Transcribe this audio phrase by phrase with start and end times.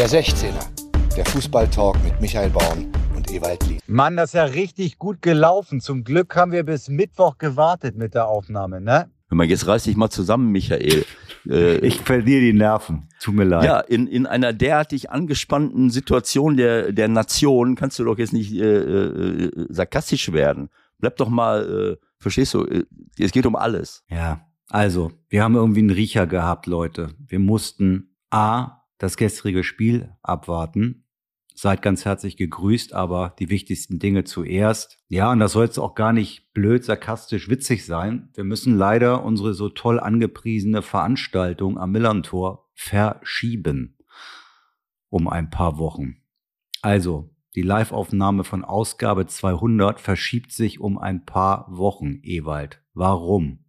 [0.00, 3.80] Der 16er, der Fußballtalk mit Michael Baum und Ewald Lien.
[3.86, 5.82] Mann, das ist ja richtig gut gelaufen.
[5.82, 9.10] Zum Glück haben wir bis Mittwoch gewartet mit der Aufnahme, ne?
[9.28, 11.04] Hör mal, jetzt reiß dich mal zusammen, Michael.
[11.46, 13.10] Äh, ich verliere die Nerven.
[13.20, 13.64] Tut mir leid.
[13.64, 18.54] Ja, in, in einer derartig angespannten Situation der, der Nation kannst du doch jetzt nicht
[18.54, 20.70] äh, äh, sarkastisch werden.
[20.98, 22.84] Bleib doch mal, äh, verstehst du, äh,
[23.18, 24.02] es geht um alles.
[24.08, 27.08] Ja, also, wir haben irgendwie einen Riecher gehabt, Leute.
[27.18, 31.06] Wir mussten A, das gestrige Spiel abwarten.
[31.54, 34.98] Seid ganz herzlich gegrüßt, aber die wichtigsten Dinge zuerst.
[35.08, 38.30] Ja, und das soll jetzt auch gar nicht blöd, sarkastisch, witzig sein.
[38.34, 43.96] Wir müssen leider unsere so toll angepriesene Veranstaltung am Millantor verschieben.
[45.08, 46.22] Um ein paar Wochen.
[46.82, 52.82] Also, die Liveaufnahme von Ausgabe 200 verschiebt sich um ein paar Wochen, Ewald.
[52.94, 53.64] Warum?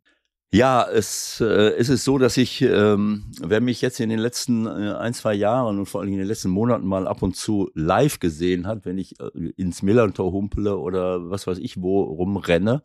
[0.54, 4.66] Ja, es, äh, es ist so, dass ich, ähm, wer mich jetzt in den letzten
[4.66, 7.72] äh, ein, zwei Jahren und vor allem in den letzten Monaten mal ab und zu
[7.74, 12.84] live gesehen hat, wenn ich äh, ins Millantor humpele oder was weiß ich wo rumrenne,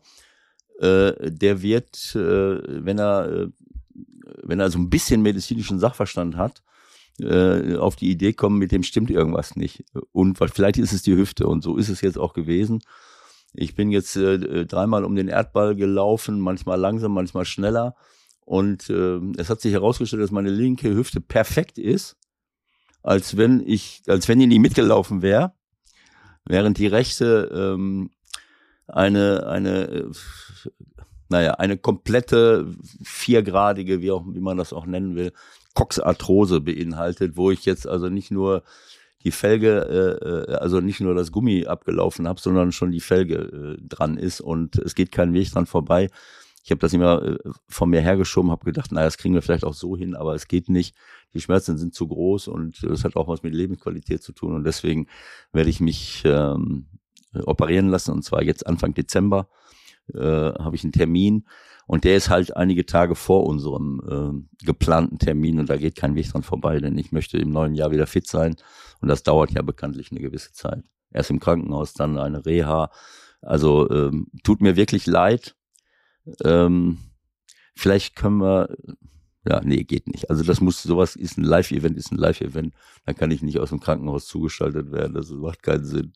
[0.79, 3.47] äh, der wird, äh, wenn er, äh,
[4.43, 6.63] wenn er so ein bisschen medizinischen Sachverstand hat,
[7.19, 9.83] äh, auf die Idee kommen, mit dem stimmt irgendwas nicht.
[10.13, 12.79] Und vielleicht ist es die Hüfte und so ist es jetzt auch gewesen.
[13.59, 17.95] Ich bin jetzt äh, dreimal um den Erdball gelaufen, manchmal langsam, manchmal schneller.
[18.45, 22.17] Und äh, es hat sich herausgestellt, dass meine linke Hüfte perfekt ist,
[23.01, 25.53] als wenn ich, als wenn die nie mitgelaufen wäre,
[26.45, 28.11] während die rechte ähm,
[28.87, 30.11] eine, eine, äh,
[31.29, 35.33] naja, eine komplette viergradige, wie auch, wie man das auch nennen will,
[35.73, 38.63] Coxarthrose beinhaltet, wo ich jetzt also nicht nur
[39.27, 43.35] die Felge, äh, äh, also nicht nur das Gummi abgelaufen habe, sondern schon die Felge
[43.35, 46.09] äh, dran ist und es geht kein Weg dran vorbei.
[46.63, 49.65] Ich habe das immer äh, von mir hergeschoben, habe gedacht, naja, das kriegen wir vielleicht
[49.65, 50.95] auch so hin, aber es geht nicht.
[51.33, 54.63] Die Schmerzen sind zu groß und das hat auch was mit Lebensqualität zu tun und
[54.63, 55.07] deswegen
[55.51, 56.85] werde ich mich ähm,
[57.33, 59.49] operieren lassen und zwar jetzt Anfang Dezember
[60.13, 61.45] äh, habe ich einen Termin
[61.87, 64.01] und der ist halt einige Tage vor unserem
[64.61, 67.73] äh, geplanten Termin und da geht kein Weg dran vorbei, denn ich möchte im neuen
[67.73, 68.55] Jahr wieder fit sein
[69.01, 70.83] und das dauert ja bekanntlich eine gewisse Zeit.
[71.11, 72.91] Erst im Krankenhaus, dann eine Reha.
[73.41, 75.55] Also ähm, tut mir wirklich leid.
[76.43, 76.97] Ähm,
[77.75, 78.75] vielleicht können wir,
[79.47, 80.29] ja, nee, geht nicht.
[80.29, 82.73] Also das muss, sowas ist ein Live-Event, ist ein Live-Event.
[83.05, 85.13] Da kann ich nicht aus dem Krankenhaus zugeschaltet werden.
[85.13, 86.13] Das macht keinen Sinn.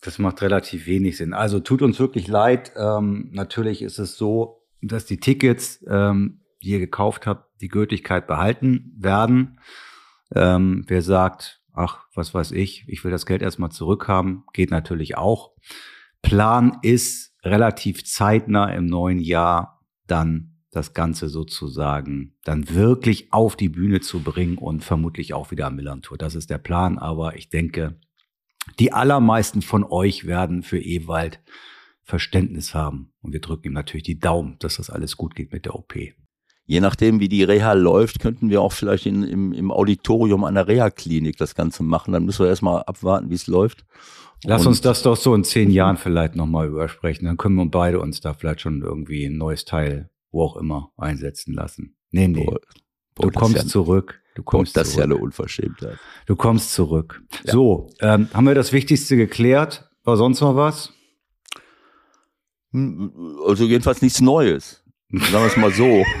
[0.00, 1.32] Das macht relativ wenig Sinn.
[1.32, 2.72] Also tut uns wirklich leid.
[2.76, 8.26] Ähm, natürlich ist es so, dass die Tickets, ähm, die ihr gekauft habt, die Gültigkeit
[8.26, 9.60] behalten werden.
[10.34, 15.16] Ähm, wer sagt, ach, was weiß ich, ich will das Geld erstmal zurückhaben, geht natürlich
[15.16, 15.52] auch.
[16.22, 23.68] Plan ist relativ zeitnah im neuen Jahr dann das Ganze sozusagen dann wirklich auf die
[23.68, 26.18] Bühne zu bringen und vermutlich auch wieder am Millantor.
[26.18, 27.98] Das ist der Plan, aber ich denke,
[28.78, 31.40] die allermeisten von euch werden für Ewald
[32.06, 33.12] Verständnis haben.
[33.20, 35.94] Und wir drücken ihm natürlich die Daumen, dass das alles gut geht mit der OP.
[36.64, 40.66] Je nachdem, wie die Reha läuft, könnten wir auch vielleicht in, im, im Auditorium einer
[40.66, 42.12] Reha-Klinik das Ganze machen.
[42.12, 43.84] Dann müssen wir erstmal abwarten, wie es läuft.
[44.44, 47.24] Lass Und uns das doch so in zehn Jahren vielleicht nochmal übersprechen.
[47.24, 50.92] Dann können wir beide uns da vielleicht schon irgendwie ein neues Teil, wo auch immer,
[50.96, 51.96] einsetzen lassen.
[52.12, 52.44] Nee, nee.
[52.44, 52.60] Boah,
[53.14, 54.20] boah, du kommst ja, zurück.
[54.34, 55.04] Du kommst boah, das zurück.
[55.04, 55.98] ist ja eine Unverschämtheit.
[56.26, 57.22] Du kommst zurück.
[57.44, 57.52] Ja.
[57.52, 59.88] So, ähm, haben wir das Wichtigste geklärt?
[60.04, 60.92] War sonst noch was?
[63.46, 64.84] Also jedenfalls nichts Neues.
[65.10, 66.04] Sagen wir es mal so.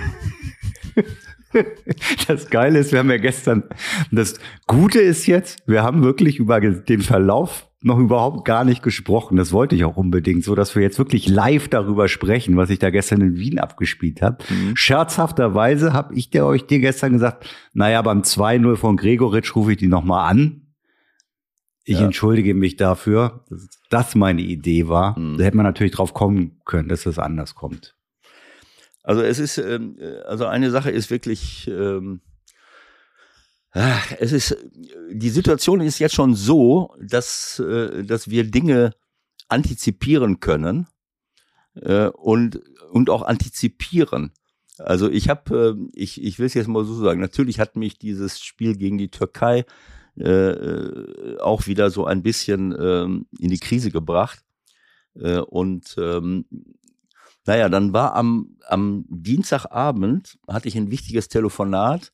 [2.28, 3.62] Das Geile ist, wir haben ja gestern,
[4.10, 9.36] das Gute ist jetzt, wir haben wirklich über den Verlauf noch überhaupt gar nicht gesprochen.
[9.36, 12.80] Das wollte ich auch unbedingt, so dass wir jetzt wirklich live darüber sprechen, was ich
[12.80, 14.38] da gestern in Wien abgespielt habe.
[14.48, 14.76] Mhm.
[14.76, 19.78] Scherzhafterweise habe ich dir euch dir gestern gesagt, naja, beim 2-0 von Gregoritsch rufe ich
[19.78, 20.65] die nochmal an.
[21.88, 22.04] Ich ja.
[22.04, 25.16] entschuldige mich dafür, dass das meine Idee war.
[25.16, 25.38] Mhm.
[25.38, 27.94] Da hätte man natürlich drauf kommen können, dass das anders kommt.
[29.04, 32.22] Also es ist, ähm, also eine Sache ist wirklich, ähm,
[34.18, 34.56] es ist,
[35.12, 38.90] die Situation ist jetzt schon so, dass, äh, dass wir Dinge
[39.48, 40.88] antizipieren können
[41.76, 42.60] äh, und,
[42.90, 44.32] und auch antizipieren.
[44.78, 47.96] Also ich habe, äh, ich, ich will es jetzt mal so sagen, natürlich hat mich
[47.96, 49.64] dieses Spiel gegen die Türkei
[50.18, 54.42] äh, auch wieder so ein bisschen ähm, in die Krise gebracht.
[55.14, 56.46] Äh, und ähm,
[57.46, 62.12] naja, dann war am, am Dienstagabend, hatte ich ein wichtiges Telefonat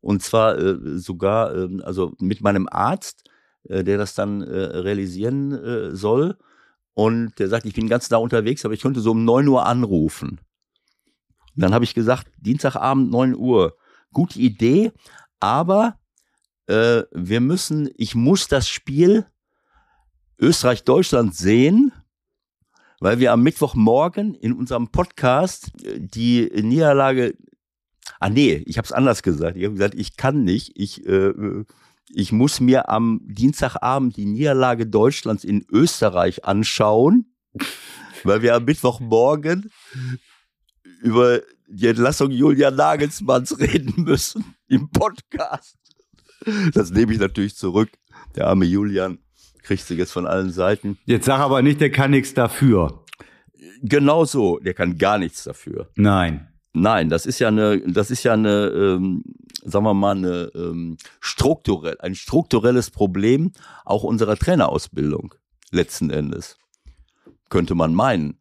[0.00, 3.24] und zwar äh, sogar äh, also mit meinem Arzt,
[3.68, 6.36] äh, der das dann äh, realisieren äh, soll.
[6.94, 9.64] Und der sagt, ich bin ganz da unterwegs, aber ich könnte so um neun Uhr
[9.64, 10.40] anrufen.
[11.54, 13.76] Dann habe ich gesagt, Dienstagabend neun Uhr,
[14.12, 14.92] gute Idee,
[15.38, 15.98] aber
[16.66, 19.26] äh, wir müssen, ich muss das Spiel
[20.38, 21.92] Österreich-Deutschland sehen,
[23.00, 27.36] weil wir am Mittwochmorgen in unserem Podcast äh, die Niederlage,
[28.20, 29.56] ah nee, ich habe es anders gesagt.
[29.56, 31.64] Ich habe gesagt, ich kann nicht, ich äh,
[32.14, 37.34] ich muss mir am Dienstagabend die Niederlage Deutschlands in Österreich anschauen,
[38.24, 39.70] weil wir am Mittwochmorgen
[41.00, 45.76] über die Entlassung Julian Nagelsmanns reden müssen im Podcast.
[46.74, 47.90] Das nehme ich natürlich zurück.
[48.36, 49.18] Der arme Julian
[49.62, 50.98] kriegt sich jetzt von allen Seiten.
[51.04, 53.04] Jetzt sag aber nicht, der kann nichts dafür.
[53.82, 55.88] Genau so, der kann gar nichts dafür.
[55.96, 56.48] Nein.
[56.74, 59.22] Nein, das ist ja eine, das ist ja eine, ähm,
[59.62, 63.52] sagen wir mal, eine ähm, strukturell, ein strukturelles Problem
[63.84, 65.34] auch unserer Trainerausbildung
[65.70, 66.56] letzten Endes.
[67.50, 68.38] Könnte man meinen,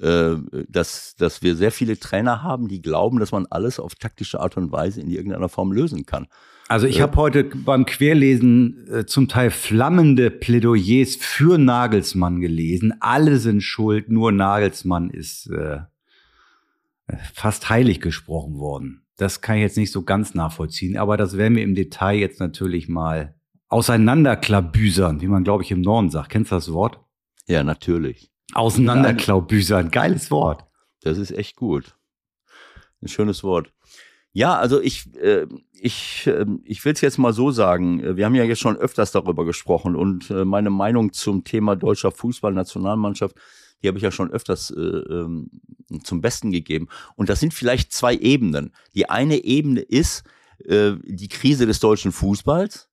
[0.00, 0.36] äh,
[0.68, 4.56] dass, dass wir sehr viele Trainer haben, die glauben, dass man alles auf taktische Art
[4.56, 6.28] und Weise in irgendeiner Form lösen kann.
[6.68, 12.94] Also ich äh, habe heute beim Querlesen äh, zum Teil flammende Plädoyers für Nagelsmann gelesen.
[13.00, 15.80] Alle sind schuld, nur Nagelsmann ist äh,
[17.34, 19.02] fast heilig gesprochen worden.
[19.16, 22.40] Das kann ich jetzt nicht so ganz nachvollziehen, aber das werden wir im Detail jetzt
[22.40, 23.34] natürlich mal
[23.68, 26.30] auseinanderklabüsern, wie man, glaube ich, im Norden sagt.
[26.30, 27.00] Kennst du das Wort?
[27.46, 28.31] Ja, natürlich.
[28.54, 30.64] Auseinanderklaubüsern, geiles Wort.
[31.00, 31.96] Das ist echt gut.
[33.00, 33.72] Ein schönes Wort.
[34.32, 38.16] Ja, also ich, äh, ich, äh, ich will es jetzt mal so sagen.
[38.16, 42.12] Wir haben ja jetzt schon öfters darüber gesprochen und äh, meine Meinung zum Thema deutscher
[42.12, 43.36] Fußballnationalmannschaft
[43.82, 45.50] die habe ich ja schon öfters äh, ähm,
[46.04, 46.88] zum Besten gegeben.
[47.16, 48.72] Und das sind vielleicht zwei Ebenen.
[48.94, 50.24] Die eine Ebene ist
[50.64, 52.88] äh, die Krise des deutschen Fußballs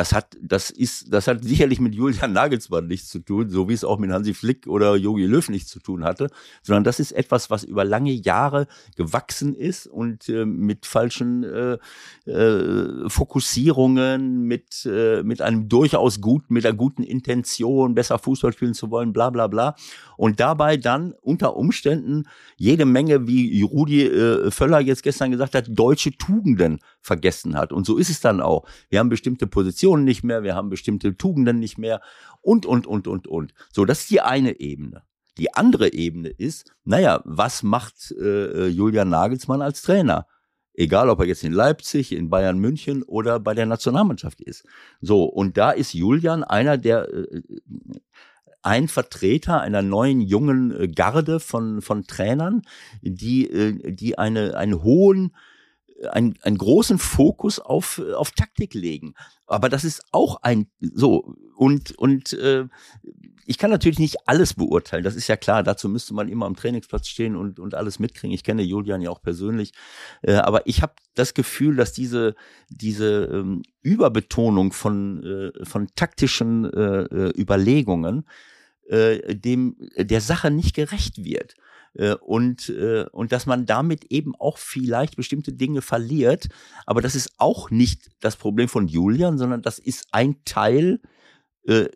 [0.00, 3.74] das hat, das ist, das hat sicherlich mit Julian Nagelsmann nichts zu tun, so wie
[3.74, 6.30] es auch mit Hansi Flick oder Jogi Löw nichts zu tun hatte,
[6.62, 8.66] sondern das ist etwas, was über lange Jahre
[8.96, 11.76] gewachsen ist und äh, mit falschen äh,
[12.24, 18.72] äh, Fokussierungen, mit, äh, mit einem durchaus gut, mit einer guten Intention, besser Fußball spielen
[18.72, 19.74] zu wollen, bla bla bla.
[20.16, 22.26] Und dabei dann unter Umständen
[22.56, 27.72] jede Menge, wie Rudi äh, Völler jetzt gestern gesagt hat, deutsche Tugenden vergessen hat.
[27.72, 28.66] Und so ist es dann auch.
[28.88, 32.00] Wir haben bestimmte Positionen nicht mehr, wir haben bestimmte Tugenden nicht mehr
[32.40, 33.54] und, und, und, und, und.
[33.72, 35.02] So, das ist die eine Ebene.
[35.38, 40.26] Die andere Ebene ist, naja, was macht äh, Julian Nagelsmann als Trainer?
[40.74, 44.64] Egal, ob er jetzt in Leipzig, in Bayern München oder bei der Nationalmannschaft ist.
[45.00, 47.42] So, und da ist Julian einer der, äh,
[48.62, 52.62] ein Vertreter einer neuen jungen äh, Garde von, von Trainern,
[53.02, 55.34] die, äh, die eine, einen hohen
[56.08, 59.14] einen, einen großen Fokus auf, auf Taktik legen.
[59.46, 62.66] Aber das ist auch ein so und und äh,
[63.44, 65.62] ich kann natürlich nicht alles beurteilen, das ist ja klar.
[65.62, 68.34] Dazu müsste man immer am Trainingsplatz stehen und und alles mitkriegen.
[68.34, 69.72] Ich kenne Julian ja auch persönlich,
[70.22, 72.34] äh, aber ich habe das Gefühl, dass diese
[72.68, 78.24] diese ähm, Überbetonung von äh, von taktischen äh, äh Überlegungen
[78.88, 81.54] äh, dem der Sache nicht gerecht wird.
[81.94, 86.48] Äh, und, äh, und dass man damit eben auch vielleicht bestimmte Dinge verliert.
[86.86, 91.00] Aber das ist auch nicht das Problem von Julian, sondern das ist ein Teil
[91.64, 91.88] äh,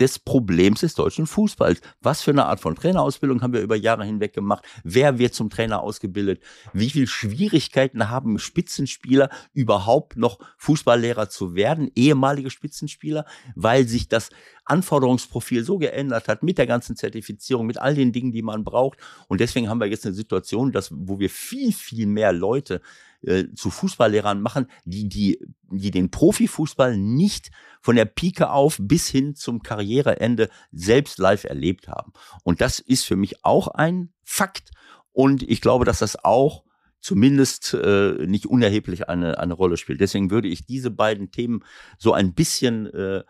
[0.00, 1.80] des Problems des deutschen Fußballs.
[2.00, 4.64] Was für eine Art von Trainerausbildung haben wir über Jahre hinweg gemacht?
[4.82, 6.42] Wer wird zum Trainer ausgebildet?
[6.72, 13.24] Wie viele Schwierigkeiten haben Spitzenspieler überhaupt noch Fußballlehrer zu werden, ehemalige Spitzenspieler,
[13.54, 14.30] weil sich das
[14.64, 18.98] Anforderungsprofil so geändert hat mit der ganzen Zertifizierung, mit all den Dingen, die man braucht.
[19.28, 22.80] Und deswegen haben wir jetzt eine Situation, dass, wo wir viel, viel mehr Leute
[23.26, 25.38] äh, zu Fußballlehrern machen, die, die,
[25.70, 27.50] die den Profifußball nicht
[27.80, 32.12] von der Pike auf bis hin zum Karriereende selbst live erlebt haben.
[32.42, 34.70] Und das ist für mich auch ein Fakt.
[35.12, 36.64] Und ich glaube, dass das auch
[37.00, 40.00] zumindest äh, nicht unerheblich eine, eine Rolle spielt.
[40.00, 41.62] Deswegen würde ich diese beiden Themen
[41.98, 43.22] so ein bisschen äh,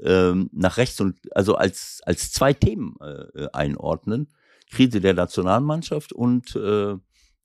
[0.00, 4.28] äh, nach rechts und also als, als zwei Themen äh, einordnen.
[4.70, 6.96] Krise der Nationalmannschaft und äh,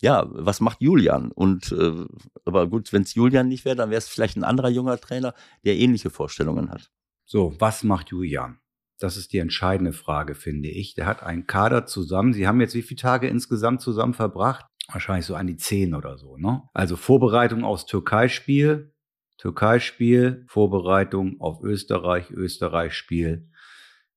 [0.02, 1.32] ja, was macht Julian?
[1.32, 2.06] Und äh,
[2.44, 5.34] aber gut, wenn es Julian nicht wäre, dann wäre es vielleicht ein anderer junger Trainer,
[5.64, 6.92] der ähnliche Vorstellungen hat.
[7.26, 8.60] So, was macht Julian?
[9.00, 10.94] Das ist die entscheidende Frage, finde ich.
[10.94, 12.34] Der hat einen Kader zusammen.
[12.34, 14.66] Sie haben jetzt wie viele Tage insgesamt zusammen verbracht?
[14.92, 16.62] Wahrscheinlich so an die zehn oder so, ne?
[16.74, 18.94] Also Vorbereitung aufs Türkei-Spiel,
[19.38, 23.50] Türkei-Spiel, Vorbereitung auf Österreich, Österreich-Spiel,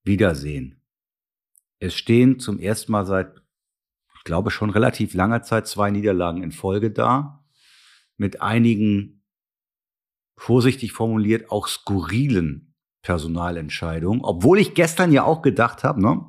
[0.04, 0.82] Wiedersehen.
[1.80, 3.42] Es stehen zum ersten Mal seit
[4.28, 7.46] glaube schon relativ langer Zeit zwei Niederlagen in Folge da,
[8.18, 9.24] mit einigen,
[10.36, 14.20] vorsichtig formuliert, auch skurrilen Personalentscheidungen.
[14.22, 16.26] Obwohl ich gestern ja auch gedacht habe, ne,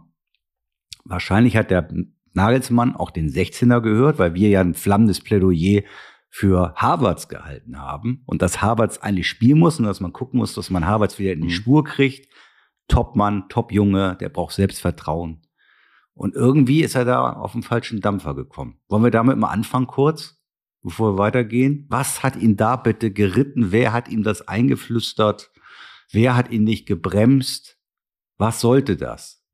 [1.04, 1.90] wahrscheinlich hat der
[2.32, 5.82] Nagelsmann auch den 16er gehört, weil wir ja ein flammendes Plädoyer
[6.30, 10.54] für Harvards gehalten haben und dass Harvards eigentlich spielen muss und dass man gucken muss,
[10.54, 11.52] dass man Harvards wieder in die mhm.
[11.54, 12.32] Spur kriegt.
[12.88, 15.42] Top-Mann, Top-Junge, der braucht Selbstvertrauen.
[16.20, 18.78] Und irgendwie ist er da auf den falschen Dampfer gekommen.
[18.90, 20.38] Wollen wir damit mal anfangen kurz,
[20.84, 21.86] bevor wir weitergehen?
[21.88, 23.72] Was hat ihn da bitte geritten?
[23.72, 25.50] Wer hat ihm das eingeflüstert?
[26.12, 27.78] Wer hat ihn nicht gebremst?
[28.38, 29.46] Was sollte das?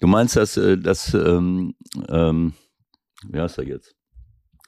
[0.00, 1.76] Du meinst, dass, äh, dass ähm,
[2.08, 2.54] ähm,
[3.28, 3.94] wie heißt er jetzt?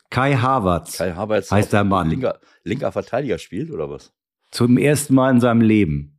[0.09, 0.99] Kai Havertz.
[0.99, 2.11] Kai Havertz heißt der Mann.
[2.11, 4.15] Linker, linker Verteidiger spielt oder was?
[4.53, 6.16] Zum ersten Mal in seinem Leben.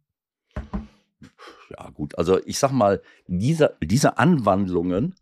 [1.77, 2.17] Ja, gut.
[2.17, 5.15] Also ich sag mal, diese, diese Anwandlungen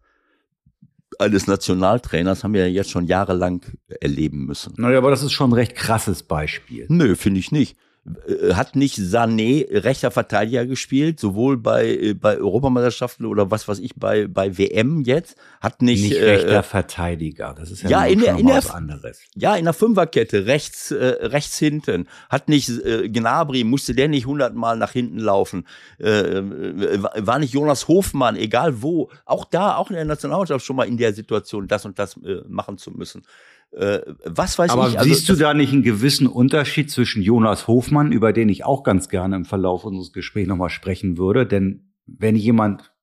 [1.19, 3.61] eines Nationaltrainers haben wir ja jetzt schon jahrelang
[4.01, 4.73] erleben müssen.
[4.77, 6.85] Naja, aber das ist schon ein recht krasses Beispiel.
[6.89, 7.77] Nö, finde ich nicht.
[8.05, 13.79] Äh, hat nicht Sané rechter Verteidiger gespielt, sowohl bei, äh, bei Europameisterschaften oder was weiß
[13.79, 16.03] ich, bei, bei WM jetzt, hat nicht.
[16.03, 19.21] Nicht äh, rechter äh, Verteidiger, das ist ja, ja in der, in der, was anderes.
[19.33, 22.07] Ja, in der Fünferkette, rechts, äh, rechts hinten.
[22.29, 25.65] Hat nicht äh, Gnabry, musste der nicht hundertmal nach hinten laufen.
[25.97, 30.87] Äh, war nicht Jonas Hofmann, egal wo, auch da, auch in der Nationalmannschaft schon mal
[30.87, 33.23] in der Situation, das und das äh, machen zu müssen.
[33.71, 34.97] Äh, was weiß Aber ich.
[34.97, 38.83] Also, siehst du da nicht einen gewissen Unterschied zwischen Jonas Hofmann, über den ich auch
[38.83, 41.45] ganz gerne im Verlauf unseres Gesprächs nochmal sprechen würde?
[41.45, 42.93] Denn wenn jemand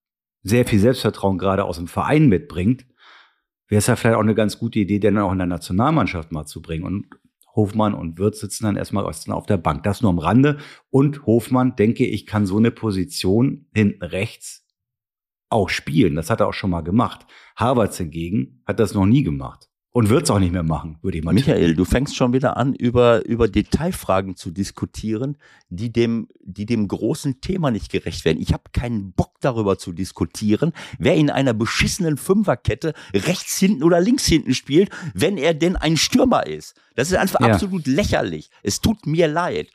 [0.42, 2.86] sehr viel Selbstvertrauen gerade aus dem Verein mitbringt,
[3.68, 6.32] wäre es ja vielleicht auch eine ganz gute Idee, den dann auch in der Nationalmannschaft
[6.32, 6.84] mal zu bringen.
[6.84, 7.06] Und
[7.54, 9.82] Hofmann und Wirtz sitzen dann erstmal auf der Bank.
[9.82, 10.58] Das nur am Rande.
[10.90, 14.66] Und Hofmann, denke ich, kann so eine Position hinten rechts
[15.50, 16.14] auch spielen.
[16.14, 17.26] Das hat er auch schon mal gemacht.
[17.56, 19.68] Harvards hingegen hat das noch nie gemacht.
[19.94, 21.44] Und wird es auch nicht mehr machen, würde ich mal sagen.
[21.44, 25.36] Michael, du fängst schon wieder an, über, über Detailfragen zu diskutieren,
[25.68, 28.40] die dem, die dem großen Thema nicht gerecht werden.
[28.40, 34.00] Ich habe keinen Bock darüber zu diskutieren, wer in einer beschissenen Fünferkette rechts hinten oder
[34.00, 36.74] links hinten spielt, wenn er denn ein Stürmer ist.
[36.94, 37.48] Das ist einfach ja.
[37.48, 38.48] absolut lächerlich.
[38.62, 39.68] Es tut mir leid.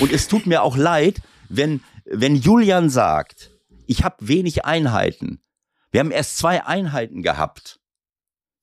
[0.00, 3.50] Und es tut mir auch leid, wenn, wenn Julian sagt,
[3.86, 5.40] ich habe wenig Einheiten.
[5.92, 7.80] Wir haben erst zwei Einheiten gehabt.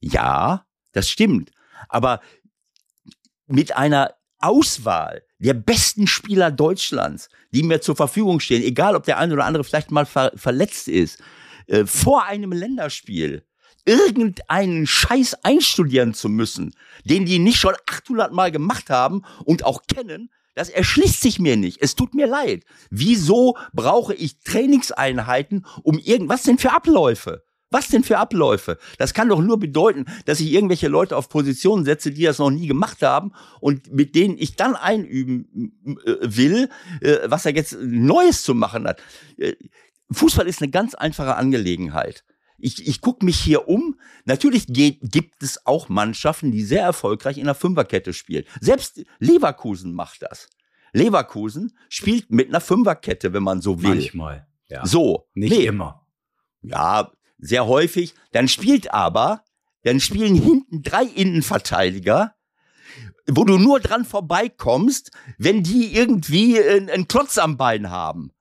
[0.02, 1.52] Ja, das stimmt.
[1.88, 2.22] Aber
[3.48, 9.18] mit einer Auswahl der besten Spieler Deutschlands, die mir zur Verfügung stehen, egal ob der
[9.18, 11.22] eine oder andere vielleicht mal ver verletzt ist,
[11.68, 13.46] äh, vor einem Länderspiel
[13.86, 19.84] irgendeinen Scheiß einstudieren zu müssen, den die nicht schon 800 Mal gemacht haben und auch
[19.88, 21.82] kennen, das erschließt sich mir nicht.
[21.82, 22.66] Es tut mir leid.
[22.90, 27.44] Wieso brauche ich Trainingseinheiten, um irgendwas denn für Abläufe?
[27.72, 28.78] Was denn für Abläufe?
[28.98, 32.50] Das kann doch nur bedeuten, dass ich irgendwelche Leute auf Positionen setze, die das noch
[32.50, 36.70] nie gemacht haben und mit denen ich dann einüben äh, will,
[37.02, 39.02] äh, was er jetzt Neues zu machen hat.
[39.38, 39.54] Äh,
[40.12, 42.24] Fußball ist eine ganz einfache Angelegenheit.
[42.58, 44.00] Ich, ich gucke mich hier um.
[44.26, 48.46] Natürlich geht, gibt es auch Mannschaften, die sehr erfolgreich in der Fünferkette spielen.
[48.60, 50.50] Selbst Leverkusen macht das.
[50.92, 53.90] Leverkusen spielt mit einer Fünferkette, wenn man so will.
[53.90, 54.48] Manchmal.
[54.68, 54.86] Ja.
[54.86, 55.28] So.
[55.34, 55.66] Nicht nee.
[55.66, 56.06] immer.
[56.62, 58.14] Ja, sehr häufig.
[58.32, 59.44] Dann spielt aber,
[59.84, 62.36] dann spielen hinten drei Innenverteidiger,
[63.28, 68.32] wo du nur dran vorbeikommst, wenn die irgendwie einen Klotz am Bein haben.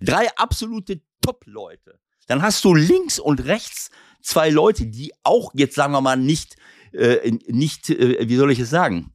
[0.00, 1.98] Drei absolute Top-Leute.
[2.26, 3.90] Dann hast du links und rechts
[4.20, 6.56] zwei Leute, die auch jetzt sagen wir mal nicht,
[6.92, 9.12] äh, nicht, äh, wie soll ich es sagen?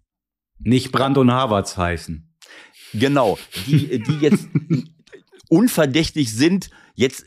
[0.60, 2.36] Nicht Brand und Havertz heißen.
[2.94, 4.48] Genau, die, die jetzt
[5.50, 7.26] unverdächtig sind, jetzt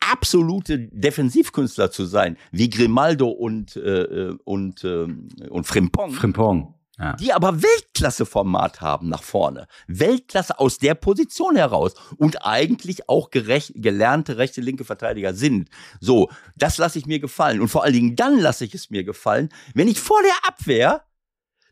[0.00, 5.06] absolute Defensivkünstler zu sein, wie Grimaldo und, äh, und, äh,
[5.48, 6.12] und Frimpong.
[6.12, 6.74] Frimpong.
[6.98, 7.12] Ja.
[7.14, 9.66] Die aber Weltklasse-Format haben nach vorne.
[9.86, 15.68] Weltklasse aus der Position heraus und eigentlich auch gerecht, gelernte rechte, linke Verteidiger sind.
[16.00, 17.60] So, das lasse ich mir gefallen.
[17.60, 21.02] Und vor allen Dingen dann lasse ich es mir gefallen, wenn ich vor der Abwehr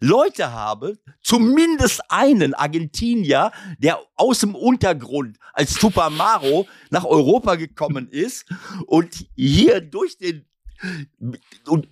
[0.04, 8.08] Leute habe, zumindest einen Argentinier, der aus dem Untergrund als Super Mario nach Europa gekommen
[8.11, 8.44] ist
[8.87, 10.44] und hier durch den
[11.66, 11.88] und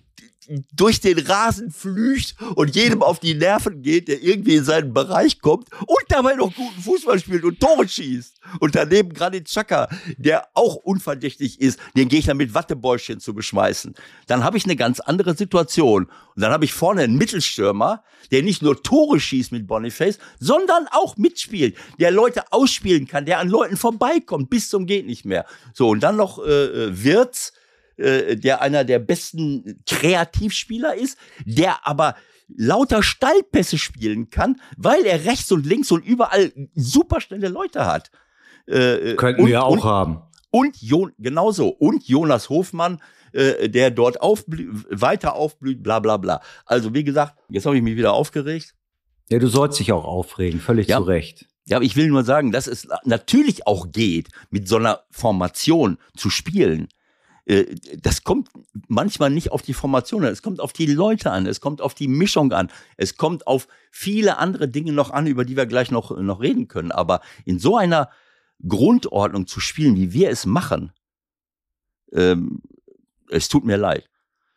[0.73, 5.39] durch den Rasen flücht und jedem auf die Nerven geht, der irgendwie in seinen Bereich
[5.41, 8.39] kommt und dabei noch guten Fußball spielt und Tore schießt.
[8.59, 13.95] Und daneben Granit Xhaka, der auch unverdächtig ist, den Gegner mit Wattebäuschen zu beschmeißen.
[14.27, 16.05] Dann habe ich eine ganz andere Situation.
[16.35, 20.87] Und dann habe ich vorne einen Mittelstürmer, der nicht nur Tore schießt mit Boniface, sondern
[20.91, 25.45] auch mitspielt, der Leute ausspielen kann, der an Leuten vorbeikommt, bis zum geht nicht mehr.
[25.73, 27.53] So, und dann noch äh, äh Wirtz,
[27.97, 32.15] äh, der einer der besten Kreativspieler ist, der aber
[32.47, 38.11] lauter Stallpässe spielen kann, weil er rechts und links und überall super schnelle Leute hat.
[38.67, 40.21] Äh, Könnten und, wir auch und, haben.
[40.51, 41.69] Und Jo genauso.
[41.69, 46.41] Und Jonas Hofmann, äh, der dort aufblü weiter aufblüht, bla bla bla.
[46.65, 48.75] Also wie gesagt, jetzt habe ich mich wieder aufgeregt.
[49.29, 50.97] Ja, du sollst dich auch aufregen, völlig Ja.
[50.97, 51.47] zu Recht.
[51.65, 55.97] Ja, aber ich will nur sagen, dass es natürlich auch geht, mit so einer Formation
[56.15, 56.89] zu spielen.
[57.45, 58.49] Äh, Das kommt
[58.87, 61.93] manchmal nicht auf die Formation an, es kommt auf die Leute an, es kommt auf
[61.93, 65.91] die Mischung an, es kommt auf viele andere Dinge noch an, über die wir gleich
[65.91, 66.91] noch, noch reden können.
[66.91, 68.09] Aber in so einer
[68.67, 70.93] Grundordnung zu spielen, wie wir es machen,
[72.11, 72.61] ähm,
[73.29, 74.09] es tut mir leid.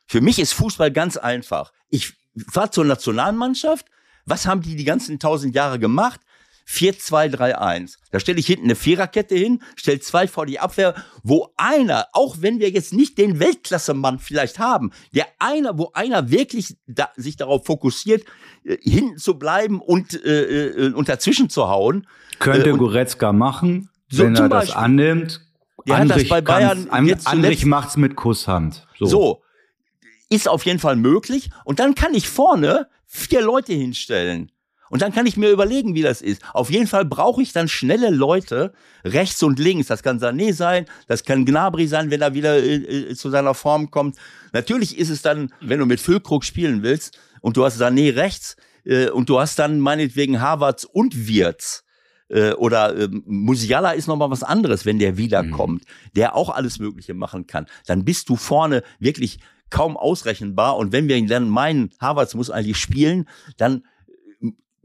[0.06, 1.72] Für mich ist Fußball ganz einfach.
[1.88, 2.14] Ich
[2.48, 3.86] fahre zur Nationalmannschaft.
[4.24, 6.20] Was haben die die ganzen tausend Jahre gemacht?
[6.68, 7.96] 4-2-3-1.
[8.10, 12.36] Da stelle ich hinten eine Viererkette hin, stelle zwei vor die Abwehr, wo einer, auch
[12.40, 17.36] wenn wir jetzt nicht den Weltklasse-Mann vielleicht haben, der einer, wo einer wirklich da, sich
[17.36, 18.24] darauf fokussiert,
[18.64, 22.06] äh, hinten zu bleiben und, äh, äh, und dazwischen zu hauen.
[22.38, 24.76] Könnte Äh, und- Goretzka machen, So wenn er das Beispiel.
[24.76, 25.40] annimmt.
[25.86, 28.86] Der hat das bei Bayern Andrich zuletzt- macht's mit Kusshand.
[28.98, 29.06] So.
[29.06, 29.42] So.
[30.28, 31.50] Ist auf jeden Fall möglich.
[31.64, 34.50] Und dann kann ich vorne vier Leute hinstellen.
[34.90, 36.42] Und dann kann ich mir überlegen, wie das ist.
[36.52, 38.72] Auf jeden Fall brauche ich dann schnelle Leute
[39.04, 39.88] rechts und links.
[39.88, 43.54] Das kann Sané sein, das kann Gnabry sein, wenn er wieder äh, äh, zu seiner
[43.54, 44.16] Form kommt.
[44.52, 48.56] Natürlich ist es dann, wenn du mit Füllkrug spielen willst und du hast Sané rechts
[48.84, 51.84] äh, und du hast dann meinetwegen Havertz und Wirtz
[52.28, 56.78] äh, oder ähm, Musiala ist noch mal was anderes, wenn der wiederkommt, der auch alles
[56.78, 57.66] Mögliche machen kann.
[57.86, 59.38] Dann bist du vorne wirklich
[59.70, 63.80] kaum ausrechenbar und wenn wir dann meinen, Havertz muss eigentlich spielen, dann äh,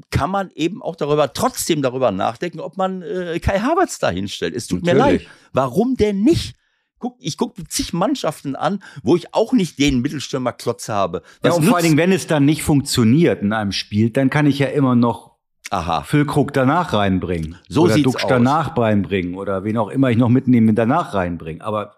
[0.09, 4.55] kann man eben auch darüber trotzdem darüber nachdenken, ob man äh, Kai Havertz da hinstellt.
[4.55, 5.23] Es tut mir Natürlich.
[5.23, 5.31] leid.
[5.53, 6.55] Warum denn nicht?
[6.99, 11.23] Guck, ich gucke zig Mannschaften an, wo ich auch nicht den Mittelstürmer Klotz habe.
[11.43, 14.45] Ja, und vor allen Dingen, wenn es dann nicht funktioniert in einem Spiel, dann kann
[14.45, 15.31] ich ja immer noch
[15.71, 16.03] Aha.
[16.03, 17.57] Füllkrug danach reinbringen.
[17.69, 18.27] So oder sieht's aus.
[18.27, 21.61] danach reinbringen oder wen auch immer ich noch mitnehme, danach reinbringen.
[21.61, 21.95] Aber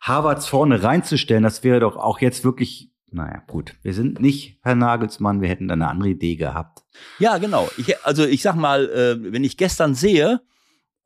[0.00, 3.74] Havertz vorne reinzustellen, das wäre doch auch jetzt wirklich, naja, gut.
[3.82, 6.84] Wir sind nicht Herr Nagelsmann, wir hätten da eine andere Idee gehabt.
[7.18, 7.68] Ja, genau.
[7.76, 10.40] Ich, also ich sag mal, äh, wenn ich gestern sehe,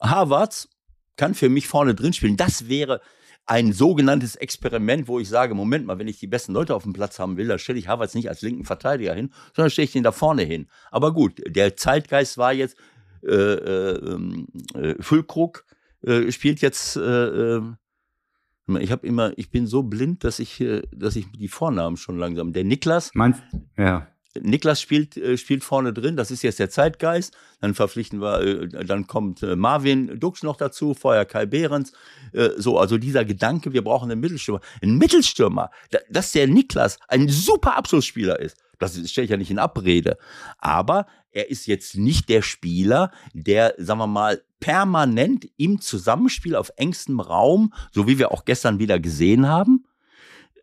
[0.01, 0.69] Harvards
[1.17, 2.37] kann für mich vorne drin spielen.
[2.37, 3.01] Das wäre
[3.47, 6.93] ein sogenanntes Experiment, wo ich sage, Moment mal, wenn ich die besten Leute auf dem
[6.93, 9.93] Platz haben will, dann stelle ich Havertz nicht als linken Verteidiger hin, sondern stelle ich
[9.93, 10.69] den da vorne hin.
[10.91, 12.77] Aber gut, der Zeitgeist war jetzt,
[13.23, 15.65] äh, äh, ähm, äh, Füllkrug
[16.03, 17.61] äh, spielt jetzt, äh,
[18.77, 22.19] ich habe immer, ich bin so blind, dass ich, äh, dass ich die Vornamen schon
[22.19, 22.53] langsam.
[22.53, 23.41] Der Niklas, Meinst,
[23.77, 24.07] ja.
[24.41, 27.37] Niklas spielt, äh, spielt vorne drin, das ist jetzt der Zeitgeist.
[27.61, 31.93] Dann verpflichten wir, äh, dann kommt Marvin Dux noch dazu, vorher Kai Behrens.
[32.57, 34.61] So, also dieser Gedanke, wir brauchen einen Mittelstürmer.
[34.83, 39.51] Ein Mittelstürmer, da, dass der Niklas ein super Abschlussspieler ist, das stelle ich ja nicht
[39.51, 40.17] in Abrede.
[40.59, 46.71] Aber er ist jetzt nicht der Spieler, der, sagen wir mal, permanent im Zusammenspiel auf
[46.77, 49.87] engstem Raum, so wie wir auch gestern wieder gesehen haben,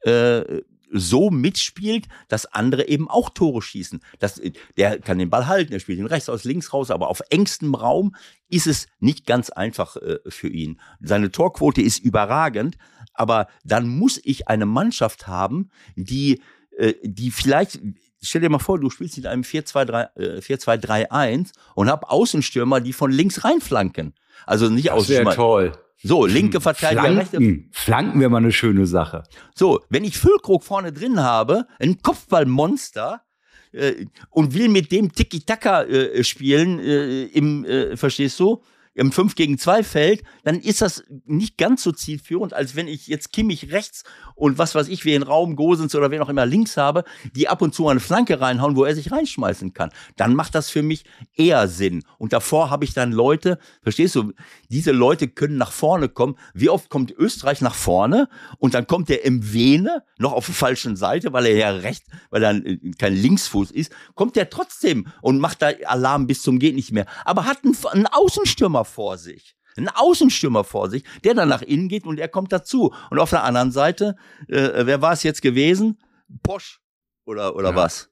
[0.01, 3.99] äh, so mitspielt, dass andere eben auch Tore schießen.
[4.19, 4.41] Das,
[4.77, 7.75] der kann den Ball halten, er spielt ihn rechts aus, links raus, aber auf engstem
[7.75, 8.15] Raum
[8.49, 10.80] ist es nicht ganz einfach äh, für ihn.
[11.01, 12.77] Seine Torquote ist überragend,
[13.13, 16.41] aber dann muss ich eine Mannschaft haben, die,
[16.77, 17.82] äh, die vielleicht,
[18.21, 22.93] stell dir mal vor, du spielst in einem 4-2-3, äh, 4-2-3-1 und hab Außenstürmer, die
[22.93, 24.13] von links reinflanken.
[24.45, 25.71] Also nicht aus toll.
[26.03, 27.69] So, linke Verteidiger, rechte Flanken.
[27.71, 29.23] Flanken wäre mal eine schöne Sache.
[29.56, 33.23] so, wenn ich Füllkrug vorne drin habe, ein Kopfballmonster,
[33.71, 38.62] äh, und will mit dem Tiki-Taka äh, spielen, äh, im, äh, verstehst du?
[38.98, 43.06] Im 5 gegen 2 Feld, dann ist das nicht ganz so zielführend, als wenn ich
[43.06, 46.48] jetzt Kimmich rechts und was weiß ich, wie in Raum Gosens oder wen auch immer
[46.48, 47.04] links habe,
[47.36, 49.92] die ab und zu eine Flanke reinhauen, wo er sich reinschmeißen kann.
[50.16, 51.06] Dann macht das für mich
[51.36, 52.04] eher Sinn.
[52.18, 54.34] Und davor habe ich dann Leute, verstehst du,
[54.70, 56.36] diese Leute können nach vorne kommen.
[56.56, 60.56] Wie oft kommt Österreich nach vorne und dann kommt der im Vene noch auf der
[60.56, 62.60] falschen Seite, weil er ja recht, weil er
[62.98, 67.06] kein Linksfuß ist, kommt der trotzdem und macht da Alarm bis zum geht nicht mehr.
[67.26, 69.56] Aber hat einen, einen Außenstürmer vor sich.
[69.76, 72.93] Einen Außenstürmer vor sich, der dann nach innen geht und er kommt dazu.
[73.12, 74.15] Und auf der anderen Seite,
[74.47, 76.00] äh, wer war es jetzt gewesen?
[76.41, 76.82] Posch
[77.26, 77.76] oder, oder Ja.
[77.76, 78.10] was?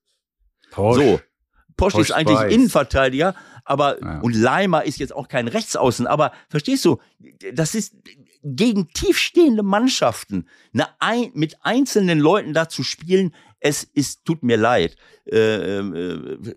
[0.70, 0.98] Posch.
[0.98, 1.20] So.
[1.76, 2.54] Posch, Posch ist eigentlich weiß.
[2.54, 3.34] Innenverteidiger,
[3.66, 4.20] aber Ja.
[4.20, 7.00] und Leimer ist jetzt auch kein Rechtsaußen, aber verstehst du,
[7.54, 7.96] das ist
[8.44, 14.58] gegen tiefstehende Mannschaften eine ein, mit einzelnen Leuten da zu spielen, es ist tut mir
[14.58, 14.96] leid.
[15.26, 16.56] Äh, äh,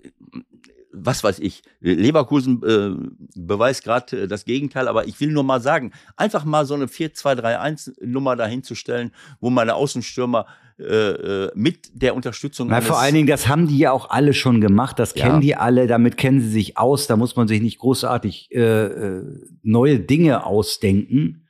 [0.93, 5.61] was weiß ich, Leverkusen äh, beweist gerade äh, das Gegenteil, aber ich will nur mal
[5.61, 10.47] sagen, einfach mal so eine 4-2-3-1-Nummer dahinzustellen, wo meine Außenstürmer
[10.79, 14.33] äh, äh, mit der Unterstützung Na, vor allen Dingen, das haben die ja auch alle
[14.33, 14.99] schon gemacht.
[14.99, 15.27] Das Ja.
[15.27, 15.89] kennen die alle.
[15.89, 17.09] Damit kennen sie sich aus.
[17.09, 19.25] Da muss man sich nicht großartig äh, äh,
[19.63, 21.49] neue Dinge ausdenken.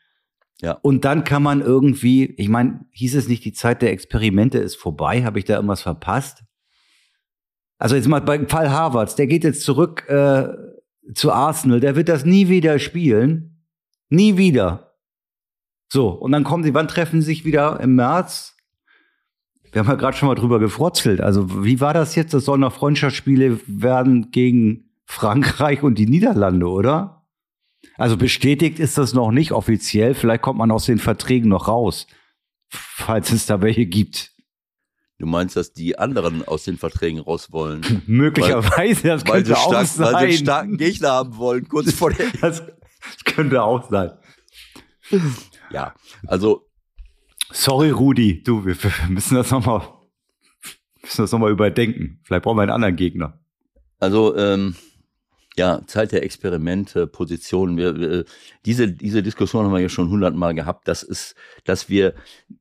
[0.62, 0.72] Ja.
[0.72, 4.76] Und dann kann man irgendwie, ich meine, hieß es nicht, die Zeit der Experimente ist
[4.76, 5.22] vorbei?
[5.24, 6.42] Habe ich da irgendwas verpasst?
[7.78, 10.48] Also jetzt mal beim Fall Harvards, der geht jetzt zurück äh,
[11.14, 13.64] zu Arsenal, der wird das nie wieder spielen.
[14.10, 14.94] Nie wieder.
[15.90, 17.80] So, und dann kommen sie, wann treffen sie sich wieder?
[17.80, 18.56] Im März?
[19.72, 21.20] Wir haben ja gerade schon mal drüber gefrotzelt.
[21.20, 22.34] Also, wie war das jetzt?
[22.34, 27.26] Das sollen noch Freundschaftsspiele werden gegen Frankreich und die Niederlande, oder?
[27.96, 30.14] Also bestätigt ist das noch nicht offiziell.
[30.14, 32.06] Vielleicht kommt man aus den Verträgen noch raus,
[32.68, 34.32] falls es da welche gibt.
[35.18, 38.02] Du meinst, dass die anderen aus den Verträgen raus wollen?
[38.06, 40.14] Möglicherweise, das weil könnte sie, auch stark, sein.
[40.14, 42.26] weil sie einen starken Gegner haben wollen, kurz vor der.
[42.40, 44.12] das, das könnte auch sein.
[45.70, 45.94] Ja,
[46.26, 46.68] also
[47.50, 49.82] Sorry, Rudi, du, wir, wir müssen das nochmal,
[51.02, 52.20] müssen das nochmal überdenken.
[52.22, 53.40] Vielleicht brauchen wir einen anderen Gegner.
[53.98, 54.76] Also, ähm,
[55.56, 57.76] ja, Zeit der Experimente, Positionen.
[57.76, 58.24] Wir, wir,
[58.66, 60.86] diese, diese Diskussion haben wir ja schon hundertmal gehabt.
[60.86, 62.14] Das ist, dass wir,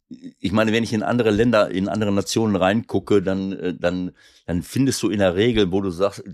[0.10, 4.14] ich meine, wenn ich in andere Länder, in andere Nationen reingucke, dann, äh, dann,
[4.46, 6.32] dann findest du in der Regel, wo du sagst, äh,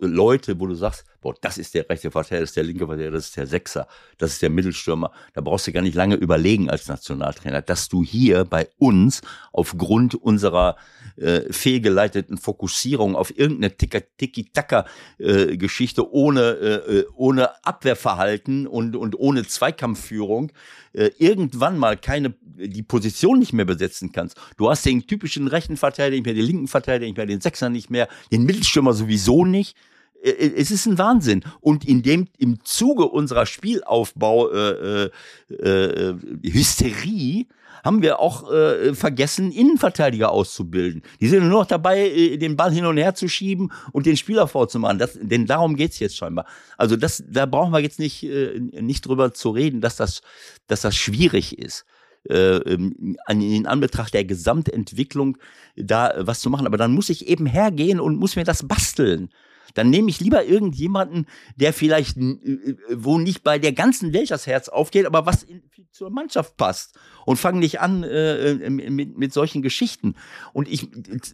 [0.00, 3.12] Leute, wo du sagst, boah, das ist der rechte Verteidiger, das ist der linke Verteidiger,
[3.12, 3.86] das ist der Sechser,
[4.18, 5.12] das ist der Mittelstürmer.
[5.32, 9.20] Da brauchst du gar nicht lange überlegen als Nationaltrainer, dass du hier bei uns
[9.52, 10.74] aufgrund unserer
[11.16, 20.50] äh, fehlgeleiteten Fokussierung auf irgendeine Tiki-Taka-Geschichte ohne, äh, ohne Abwehrverhalten und, und ohne Zweikampfführung
[20.94, 24.36] äh, irgendwann mal keine die Position nicht mehr besetzen kannst.
[24.56, 27.68] Du hast den typischen rechten Verteidiger nicht mehr, den linken Verteidiger nicht mehr, den Sechser
[27.68, 29.76] nicht mehr, den Mittelstürmer sowieso nicht
[30.24, 31.44] es ist ein Wahnsinn.
[31.60, 35.10] Und in dem, im Zuge unserer Spielaufbau äh,
[35.50, 37.46] äh, äh, Hysterie
[37.84, 41.02] haben wir auch äh, vergessen, Innenverteidiger auszubilden.
[41.20, 44.16] Die sind nur noch dabei, äh, den Ball hin und her zu schieben und den
[44.16, 44.98] Spieler vorzumachen.
[44.98, 46.46] Das, denn darum geht's jetzt scheinbar.
[46.78, 50.22] Also das, da brauchen wir jetzt nicht, äh, nicht drüber zu reden, dass das,
[50.66, 51.84] dass das schwierig ist.
[52.28, 55.36] Äh, in Anbetracht der Gesamtentwicklung
[55.76, 56.66] da was zu machen.
[56.66, 59.28] Aber dann muss ich eben hergehen und muss mir das basteln
[59.72, 64.46] dann nehme ich lieber irgendjemanden, der vielleicht, äh, wo nicht bei der ganzen Welt das
[64.46, 69.16] Herz aufgeht, aber was in, zur Mannschaft passt und fange nicht an äh, äh, mit,
[69.16, 70.14] mit solchen Geschichten.
[70.52, 70.88] Und ich,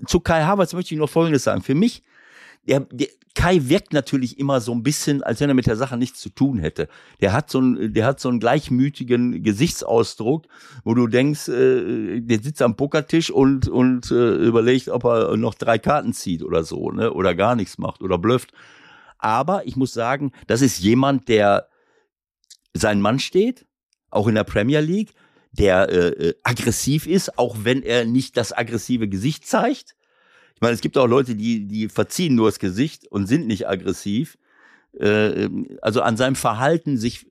[0.06, 1.62] zu Kai Havertz möchte ich noch Folgendes sagen.
[1.62, 2.02] Für mich,
[2.62, 5.96] der, der, Kai wirkt natürlich immer so ein bisschen, als wenn er mit der Sache
[5.96, 6.88] nichts zu tun hätte.
[7.20, 10.46] Der hat so einen, der hat so einen gleichmütigen Gesichtsausdruck,
[10.84, 15.54] wo du denkst, äh, der sitzt am Pokertisch und und äh, überlegt, ob er noch
[15.54, 18.52] drei Karten zieht oder so, ne, oder gar nichts macht oder blufft.
[19.18, 21.68] Aber ich muss sagen, das ist jemand, der
[22.74, 23.64] sein Mann steht,
[24.10, 25.14] auch in der Premier League,
[25.52, 29.94] der äh, äh aggressiv ist, auch wenn er nicht das aggressive Gesicht zeigt
[30.60, 33.66] ich meine, es gibt auch Leute, die, die verziehen nur das Gesicht und sind nicht
[33.66, 34.36] aggressiv.
[34.92, 35.48] Äh,
[35.80, 37.30] also an seinem Verhalten, sich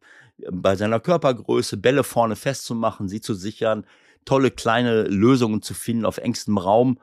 [0.52, 3.86] bei seiner Körpergröße Bälle vorne festzumachen, sie zu sichern,
[4.26, 6.98] tolle kleine Lösungen zu finden auf engstem Raum.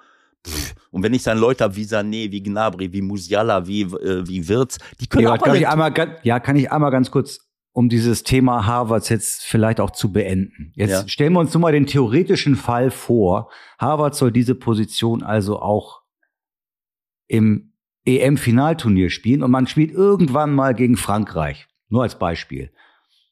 [0.91, 4.49] Und wenn ich dann Leute habe wie Sané, wie Gnabry, wie Musiala, wie, äh, wie
[4.49, 7.39] Wirtz, die können ja, auch kann ich einmal, Ja, kann ich einmal ganz kurz,
[7.71, 10.73] um dieses Thema Harvards jetzt vielleicht auch zu beenden.
[10.75, 11.07] Jetzt ja.
[11.09, 13.49] stellen wir uns nur mal den theoretischen Fall vor.
[13.79, 16.06] Harvard soll diese Position also auch
[17.29, 17.73] im
[18.05, 21.67] EM-Finalturnier spielen und man spielt irgendwann mal gegen Frankreich.
[21.89, 22.71] Nur als Beispiel.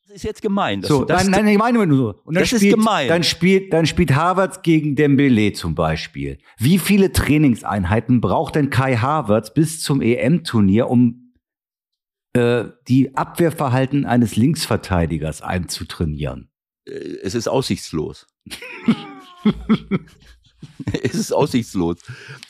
[0.06, 0.82] Das ist jetzt gemein.
[0.82, 2.20] So, nein, nein, ich meine nur so.
[2.24, 3.08] Und dann das spielt, ist gemein.
[3.08, 6.38] Dann spielt, dann spielt Havertz gegen Dembele zum Beispiel.
[6.58, 11.32] Wie viele Trainingseinheiten braucht denn Kai Havertz bis zum EM-Turnier, um
[12.34, 16.50] äh, die Abwehrverhalten eines Linksverteidigers einzutrainieren?
[16.86, 18.26] Äh, es ist aussichtslos.
[21.02, 21.98] es ist aussichtslos.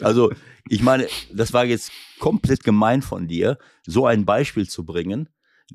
[0.01, 0.33] Also
[0.69, 5.29] ich meine, das war jetzt komplett gemein von dir, so ein Beispiel zu bringen,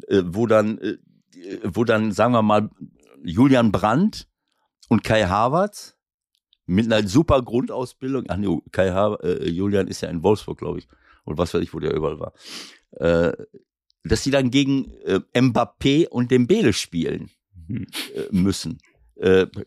[0.08, 0.98] äh, wo dann, äh,
[1.64, 2.70] wo dann, sagen wir mal,
[3.24, 4.28] Julian Brandt
[4.88, 5.96] und Kai Havertz
[6.66, 10.80] mit einer super Grundausbildung, ach nee, Kai Havertz, äh, Julian ist ja in Wolfsburg, glaube
[10.80, 10.88] ich,
[11.24, 12.34] und was weiß ich, wo der überall war,
[12.92, 13.34] äh,
[14.04, 17.30] dass sie dann gegen äh, Mbappé und Dembele spielen
[17.68, 17.88] mhm.
[18.16, 18.80] äh, müssen.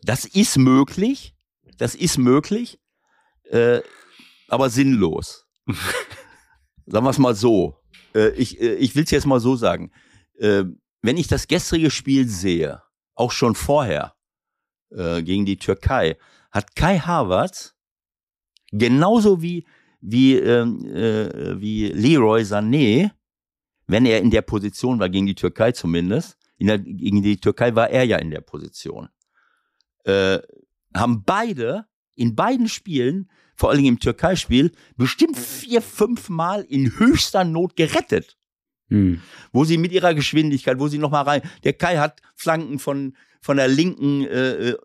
[0.01, 1.35] Das ist möglich,
[1.77, 2.79] das ist möglich.
[4.47, 5.45] Aber sinnlos.
[6.85, 7.83] sagen wir es mal so.
[8.13, 9.91] Äh, ich äh, ich will es jetzt mal so sagen.
[10.37, 10.65] Äh,
[11.01, 12.81] wenn ich das gestrige Spiel sehe,
[13.15, 14.15] auch schon vorher
[14.95, 16.17] gegen die Türkei,
[16.51, 17.73] hat Kai Havertz
[18.71, 19.65] genauso wie
[20.01, 23.09] wie ähm, äh, wie Leroy Sané,
[23.87, 27.89] wenn er in der Position war gegen die Türkei zumindest, der, gegen die Türkei war
[27.89, 29.09] er ja in der Position,
[30.05, 36.97] haben beide in beiden Spielen vor allen Dingen im Türkei-Spiel, bestimmt vier, fünf Mal in
[36.97, 38.37] höchster Not gerettet.
[38.89, 39.21] Hm.
[39.51, 43.57] Wo sie mit ihrer Geschwindigkeit, wo sie nochmal rein, der Kai hat Flanken von, von
[43.57, 44.77] der linken äh, äh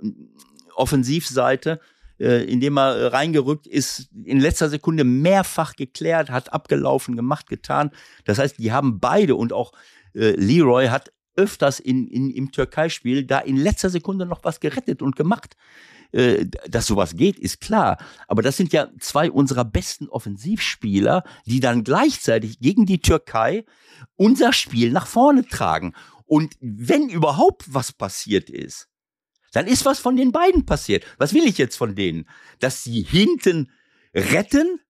[0.74, 1.80] Offensivseite,
[2.20, 7.90] äh, indem er reingerückt ist, in letzter Sekunde mehrfach geklärt, hat abgelaufen, gemacht, getan.
[8.24, 9.72] Das heißt, die haben beide und auch
[10.14, 15.02] äh, Leroy hat öfters in, in, im Türkei-Spiel da in letzter Sekunde noch was gerettet
[15.02, 15.56] und gemacht.
[16.10, 17.98] Äh, dass sowas geht, ist klar.
[18.28, 23.66] Aber das sind ja zwei unserer besten Offensivspieler, die dann gleichzeitig gegen die Türkei
[24.16, 25.92] unser Spiel nach vorne tragen.
[26.24, 28.88] Und wenn überhaupt was passiert ist,
[29.52, 31.04] dann ist was von den beiden passiert.
[31.18, 32.26] Was will ich jetzt von denen?
[32.58, 33.70] Dass sie hinten
[34.14, 34.80] retten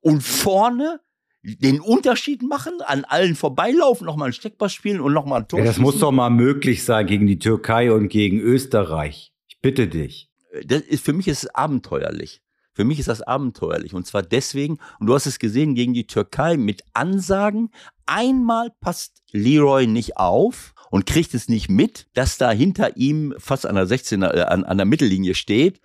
[0.00, 1.00] und vorne
[1.42, 5.64] den Unterschied machen, an allen vorbeilaufen, nochmal einen Steckpass spielen und nochmal ein Tor ja,
[5.66, 9.32] Das muss doch mal möglich sein gegen die Türkei und gegen Österreich.
[9.48, 10.27] Ich bitte dich.
[10.64, 12.42] Das ist, für mich ist es abenteuerlich.
[12.72, 13.92] Für mich ist das abenteuerlich.
[13.94, 17.70] Und zwar deswegen, und du hast es gesehen, gegen die Türkei mit Ansagen.
[18.06, 23.66] Einmal passt Leroy nicht auf und kriegt es nicht mit, dass da hinter ihm fast
[23.66, 25.80] an der 16 äh, an, an der Mittellinie steht.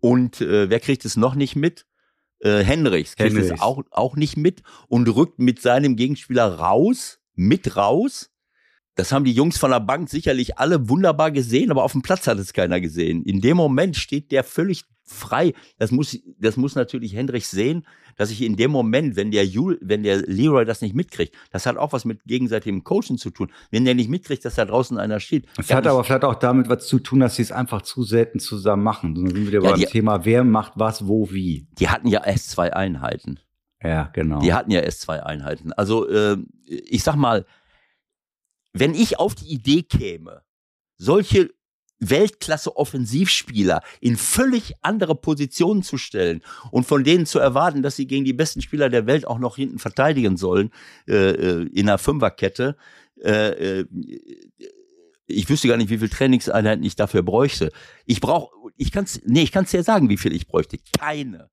[0.00, 1.86] Und äh, wer kriegt es noch nicht mit?
[2.40, 3.52] Äh, Henrichs kriegt Henrichs.
[3.52, 8.30] es auch, auch nicht mit und rückt mit seinem Gegenspieler raus, mit raus.
[8.94, 12.26] Das haben die Jungs von der Bank sicherlich alle wunderbar gesehen, aber auf dem Platz
[12.26, 13.22] hat es keiner gesehen.
[13.24, 15.54] In dem Moment steht der völlig frei.
[15.78, 19.78] Das muss, das muss natürlich Hendrich sehen, dass ich in dem Moment, wenn der Jul,
[19.80, 23.50] wenn der Leroy das nicht mitkriegt, das hat auch was mit gegenseitigem Coaching zu tun.
[23.70, 25.46] Wenn der nicht mitkriegt, dass da draußen einer steht.
[25.56, 28.40] Das hat aber vielleicht auch damit was zu tun, dass sie es einfach zu selten
[28.40, 29.14] zusammen machen.
[29.14, 31.66] Dann sind wir ja, beim die, Thema, wer macht was, wo, wie.
[31.78, 33.38] Die hatten ja erst zwei Einheiten.
[33.82, 34.40] Ja, genau.
[34.40, 35.72] Die hatten ja erst zwei Einheiten.
[35.72, 37.44] Also, äh, ich sag mal,
[38.72, 40.42] wenn ich auf die Idee käme,
[40.96, 41.50] solche
[42.02, 48.24] Weltklasse-Offensivspieler in völlig andere Positionen zu stellen und von denen zu erwarten, dass sie gegen
[48.24, 50.70] die besten Spieler der Welt auch noch hinten verteidigen sollen
[51.06, 52.76] äh, äh in einer Fünferkette.
[53.22, 53.86] Äh, äh,
[55.26, 57.70] ich wüsste gar nicht, wie viel Trainingseinheiten ich dafür bräuchte.
[58.04, 60.78] Ich brauche, ich kann's, nee, ich kann's dir sagen, wie viel ich bräuchte.
[60.98, 61.50] Keine.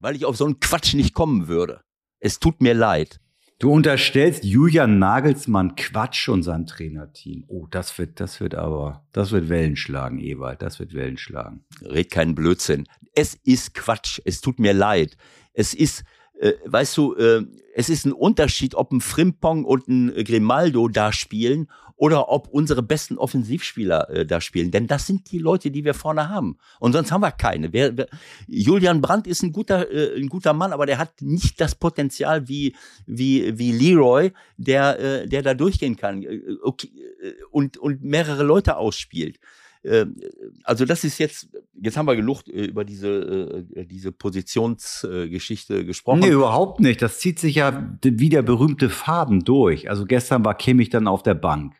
[0.00, 1.82] Weil ich auf so einen Quatsch nicht kommen würde.
[2.18, 3.20] Es tut mir leid.
[3.58, 7.44] Du unterstellst Julian Nagelsmann Quatsch und sein Trainerteam.
[7.48, 11.64] Oh, das wird, das wird aber, das wird Wellen schlagen, Ewald, das wird Wellen schlagen.
[11.80, 12.86] Red keinen Blödsinn.
[13.14, 14.20] Es ist Quatsch.
[14.26, 15.16] Es tut mir leid.
[15.54, 16.04] Es ist,
[16.38, 21.10] äh, weißt du, äh, es ist ein Unterschied, ob ein Frimpong und ein Grimaldo da
[21.10, 24.70] spielen oder ob unsere besten Offensivspieler äh, da spielen.
[24.70, 26.58] Denn das sind die Leute, die wir vorne haben.
[26.78, 27.72] Und sonst haben wir keine.
[27.72, 28.06] Wer, wer,
[28.46, 32.48] Julian Brandt ist ein guter, äh, ein guter Mann, aber der hat nicht das Potenzial
[32.48, 36.90] wie, wie, wie Leroy, der, äh, der da durchgehen kann äh, okay,
[37.22, 39.38] äh, und, und mehrere Leute ausspielt.
[39.82, 40.16] Ähm,
[40.64, 41.48] also das ist jetzt,
[41.80, 46.20] jetzt haben wir genug äh, über diese, diese Positionsgeschichte gesprochen.
[46.20, 47.00] Nee, überhaupt nicht.
[47.00, 49.88] Das zieht sich ja wie der berühmte Faden durch.
[49.88, 51.74] Also gestern war Kimmich dann auf der Bank.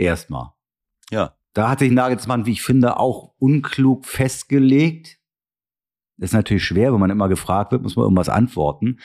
[0.00, 0.52] Erstmal.
[1.10, 1.36] Ja.
[1.52, 5.18] Da hat sich Nagelsmann, wie ich finde, auch unklug festgelegt.
[6.16, 8.98] Das ist natürlich schwer, wenn man immer gefragt wird, muss man irgendwas antworten.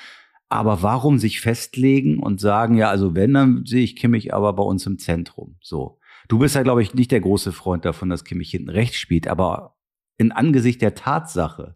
[0.47, 4.63] Aber warum sich festlegen und sagen, ja, also wenn, dann sehe ich Kimmich aber bei
[4.63, 5.58] uns im Zentrum.
[5.60, 5.99] So.
[6.29, 9.27] Du bist ja, glaube ich, nicht der große Freund davon, dass Kimmich hinten rechts spielt,
[9.27, 9.75] aber
[10.17, 11.75] in Angesicht der Tatsache,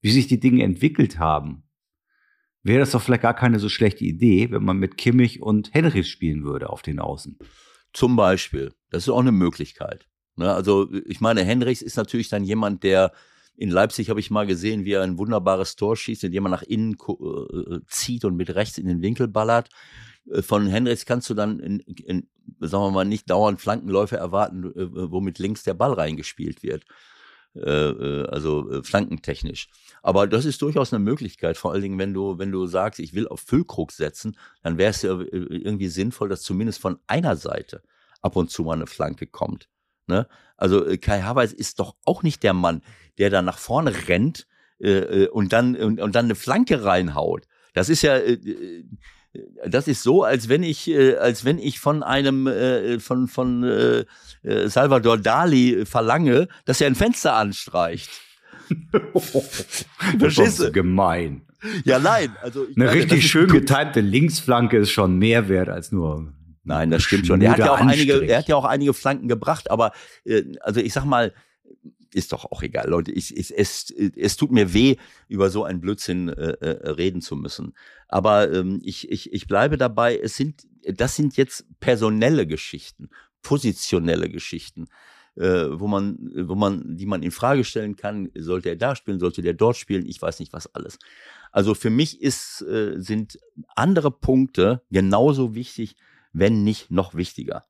[0.00, 1.64] wie sich die Dinge entwickelt haben,
[2.62, 6.08] wäre das doch vielleicht gar keine so schlechte Idee, wenn man mit Kimmich und Henrichs
[6.08, 7.38] spielen würde auf den Außen.
[7.92, 8.72] Zum Beispiel.
[8.90, 10.06] Das ist auch eine Möglichkeit.
[10.36, 10.52] Ne?
[10.52, 13.12] Also, ich meine, Henrichs ist natürlich dann jemand, der
[13.56, 16.62] in Leipzig habe ich mal gesehen, wie er ein wunderbares Tor schießt, indem er nach
[16.62, 19.68] innen äh, zieht und mit rechts in den Winkel ballert.
[20.30, 22.28] Äh, von Henrichs kannst du dann in, in,
[22.60, 26.84] sagen wir mal, nicht dauernd Flankenläufe erwarten, äh, womit links der Ball reingespielt wird.
[27.54, 29.68] Äh, also flankentechnisch.
[30.02, 33.12] Aber das ist durchaus eine Möglichkeit, vor allen Dingen, wenn du, wenn du sagst, ich
[33.12, 37.82] will auf Füllkrug setzen, dann wäre es ja irgendwie sinnvoll, dass zumindest von einer Seite
[38.22, 39.68] ab und zu mal eine Flanke kommt.
[40.06, 40.28] Ne?
[40.56, 42.82] Also Kai Havertz ist doch auch nicht der Mann,
[43.18, 44.46] der da nach vorne rennt
[44.78, 47.46] äh, und, dann, und, und dann eine Flanke reinhaut.
[47.74, 48.84] Das ist ja, äh,
[49.66, 53.62] das ist so, als wenn ich, äh, als wenn ich von einem, äh, von, von
[53.62, 54.04] äh,
[54.42, 58.10] äh Salvador Dali verlange, dass er ein Fenster anstreicht.
[60.18, 61.42] das ist so gemein.
[61.84, 62.34] Ja, nein.
[62.42, 66.32] Also Eine meine, richtig schön getimte Linksflanke ist schon mehr wert als nur.
[66.64, 67.40] Nein, das stimmt schon.
[67.40, 69.92] Er hat ja auch einige, er hat ja auch einige Flanken gebracht, aber
[70.24, 71.32] äh, also ich sag mal,
[72.14, 73.12] ist doch auch egal, Leute.
[73.12, 74.96] Ich, ich, es, es tut mir weh,
[75.28, 77.74] über so einen Blödsinn äh, äh, reden zu müssen.
[78.08, 83.10] Aber ähm, ich, ich, ich bleibe dabei, es sind, das sind jetzt personelle Geschichten,
[83.42, 84.88] positionelle Geschichten,
[85.36, 89.20] äh, wo man, wo man, die man in Frage stellen kann, sollte er da spielen,
[89.20, 90.98] sollte der dort spielen, ich weiß nicht was alles.
[91.52, 93.38] Also für mich ist, äh, sind
[93.76, 95.96] andere Punkte genauso wichtig,
[96.32, 97.64] wenn nicht noch wichtiger.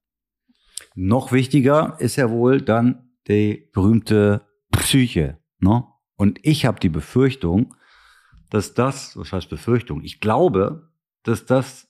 [0.94, 5.38] Noch wichtiger ist ja wohl dann die berühmte Psyche.
[5.59, 5.85] Ne?
[6.16, 7.75] Und ich habe die Befürchtung,
[8.51, 10.03] dass das, was heißt Befürchtung?
[10.03, 10.90] Ich glaube,
[11.23, 11.88] dass das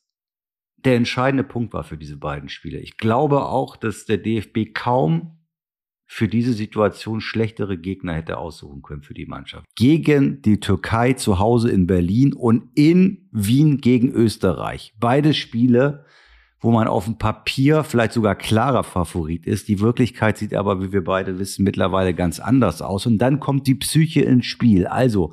[0.85, 2.79] der entscheidende Punkt war für diese beiden Spiele.
[2.79, 5.39] Ich glaube auch, dass der DFB kaum
[6.07, 9.65] für diese Situation schlechtere Gegner hätte aussuchen können für die Mannschaft.
[9.77, 14.93] Gegen die Türkei zu Hause in Berlin und in Wien gegen Österreich.
[14.99, 16.05] Beide Spiele,
[16.61, 19.69] wo man auf dem Papier vielleicht sogar klarer Favorit ist.
[19.69, 23.07] Die Wirklichkeit sieht aber, wie wir beide wissen, mittlerweile ganz anders aus.
[23.07, 24.87] Und dann kommt die Psyche ins Spiel.
[24.87, 25.33] Also,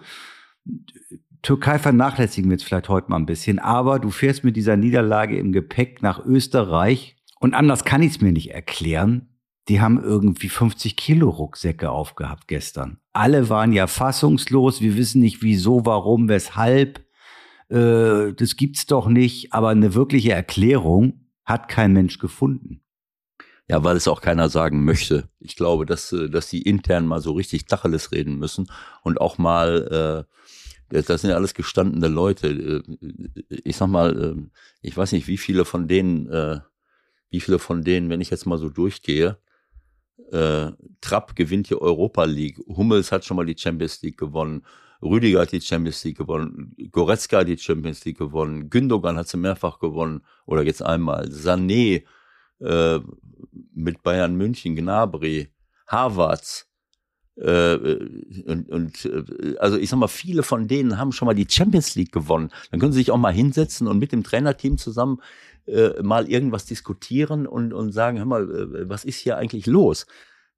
[1.42, 5.38] Türkei vernachlässigen wir jetzt vielleicht heute mal ein bisschen, aber du fährst mit dieser Niederlage
[5.38, 9.30] im Gepäck nach Österreich und anders kann ich es mir nicht erklären.
[9.68, 13.00] Die haben irgendwie 50 Kilo Rucksäcke aufgehabt gestern.
[13.12, 14.82] Alle waren ja fassungslos.
[14.82, 17.06] Wir wissen nicht wieso, warum, weshalb.
[17.70, 19.54] Äh, das gibt's doch nicht.
[19.54, 22.82] Aber eine wirkliche Erklärung hat kein Mensch gefunden.
[23.70, 25.30] Ja, weil es auch keiner sagen möchte.
[25.40, 28.72] Ich glaube, dass, äh, dass die intern mal so richtig Tacheles reden müssen
[29.04, 30.34] und auch mal äh,
[30.90, 32.48] das sind ja alles gestandene Leute.
[32.48, 34.42] Äh, ich sag mal, äh,
[34.82, 36.60] ich weiß nicht, wie viele von denen, äh,
[37.30, 39.38] wie viele von denen, wenn ich jetzt mal so durchgehe,
[41.00, 44.66] Trapp gewinnt die Europa League, Hummels hat schon mal die Champions League gewonnen,
[45.02, 49.38] Rüdiger hat die Champions League gewonnen, Goretzka hat die Champions League gewonnen, Gündogan hat sie
[49.38, 52.04] mehrfach gewonnen oder jetzt einmal, Sané
[52.60, 53.00] äh,
[53.74, 55.50] mit Bayern München, Gnabry,
[55.88, 56.68] Havertz,
[57.38, 58.00] äh,
[58.46, 61.96] und, und äh, also ich sag mal, viele von denen haben schon mal die Champions
[61.96, 62.50] League gewonnen.
[62.72, 65.22] Dann können sie sich auch mal hinsetzen und mit dem Trainerteam zusammen
[65.68, 70.08] äh, mal irgendwas diskutieren und, und sagen, hör mal, äh, was ist hier eigentlich los?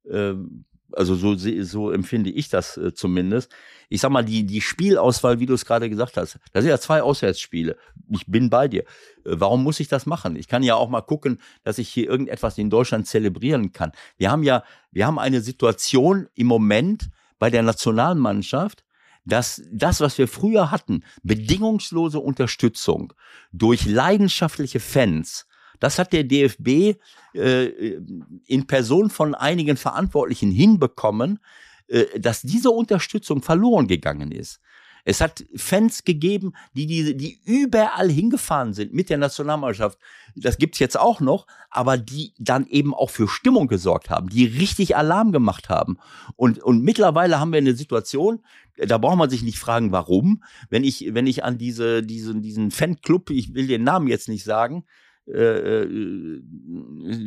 [0.08, 3.50] Ähm, also so, so empfinde ich das äh, zumindest.
[3.88, 6.78] Ich sag mal, die, die Spielauswahl, wie du es gerade gesagt hast, das sind ja
[6.78, 7.76] zwei Auswärtsspiele.
[8.10, 8.82] Ich bin bei dir.
[8.82, 8.84] Äh,
[9.24, 10.36] warum muss ich das machen?
[10.36, 13.92] Ich kann ja auch mal gucken, dass ich hier irgendetwas in Deutschland zelebrieren kann.
[14.16, 18.84] Wir haben ja, wir haben eine Situation im Moment bei der Nationalmannschaft,
[19.24, 23.12] dass das, was wir früher hatten, bedingungslose Unterstützung
[23.52, 25.46] durch leidenschaftliche Fans,
[25.80, 26.96] das hat der DFB
[27.34, 27.98] äh,
[28.46, 31.40] in Person von einigen Verantwortlichen hinbekommen,
[31.88, 34.60] äh, dass diese Unterstützung verloren gegangen ist.
[35.04, 39.98] Es hat Fans gegeben, die, die, die überall hingefahren sind mit der Nationalmannschaft.
[40.36, 44.44] Das gibt's jetzt auch noch, aber die dann eben auch für Stimmung gesorgt haben, die
[44.44, 45.98] richtig Alarm gemacht haben.
[46.36, 48.44] Und, und mittlerweile haben wir eine Situation,
[48.76, 50.42] da braucht man sich nicht fragen, warum.
[50.68, 54.44] Wenn ich, wenn ich an diese, diesen, diesen Fanclub, ich will den Namen jetzt nicht
[54.44, 54.84] sagen,
[55.26, 56.42] äh, äh,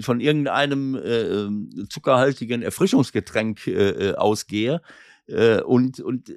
[0.01, 4.81] von irgendeinem äh, zuckerhaltigen Erfrischungsgetränk äh, ausgehe.
[5.27, 6.31] Äh, und und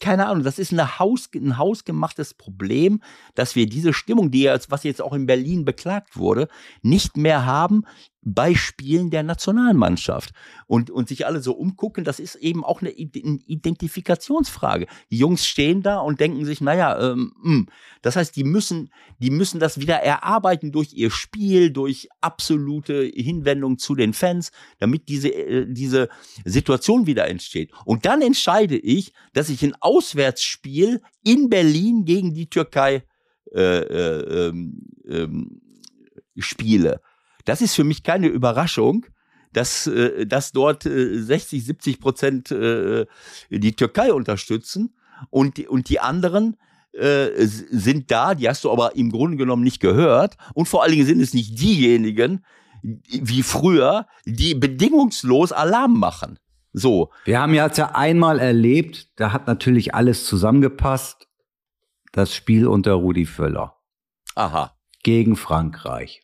[0.00, 3.00] keine Ahnung, das ist eine Haus, ein hausgemachtes Problem,
[3.34, 6.48] dass wir diese Stimmung, die jetzt, was jetzt auch in Berlin beklagt wurde,
[6.82, 7.84] nicht mehr haben
[8.24, 10.32] bei Spielen der Nationalmannschaft.
[10.66, 14.86] Und, und sich alle so umgucken, das ist eben auch eine Identifikationsfrage.
[15.10, 17.32] Die Jungs stehen da und denken sich, naja, ähm.
[17.42, 17.68] Hm.
[18.02, 23.78] das heißt, die müssen, die müssen das wieder erarbeiten durch ihr Spiel, durch absolute Hinwendung
[23.78, 26.08] zu den Fans, damit diese, äh, diese
[26.44, 27.70] Situation wieder entsteht.
[27.84, 33.04] Und dann entscheide ich, dass ich ein Auswärtsspiel in Berlin gegen die Türkei
[33.54, 35.60] äh, äh, ähm, ähm,
[36.38, 37.00] spiele.
[37.44, 39.06] Das ist für mich keine Überraschung,
[39.52, 43.06] dass, äh, dass dort äh, 60, 70 Prozent äh,
[43.50, 44.96] die Türkei unterstützen
[45.30, 46.56] und die, und die anderen
[46.92, 50.36] äh, sind da, die hast du aber im Grunde genommen nicht gehört.
[50.54, 52.44] Und vor allen Dingen sind es nicht diejenigen,
[52.82, 56.38] wie früher, die bedingungslos Alarm machen.
[56.72, 57.10] So.
[57.24, 61.28] Wir haben jetzt ja einmal erlebt, da hat natürlich alles zusammengepasst.
[62.12, 63.76] Das Spiel unter Rudi Völler.
[64.34, 64.76] Aha.
[65.02, 66.23] Gegen Frankreich.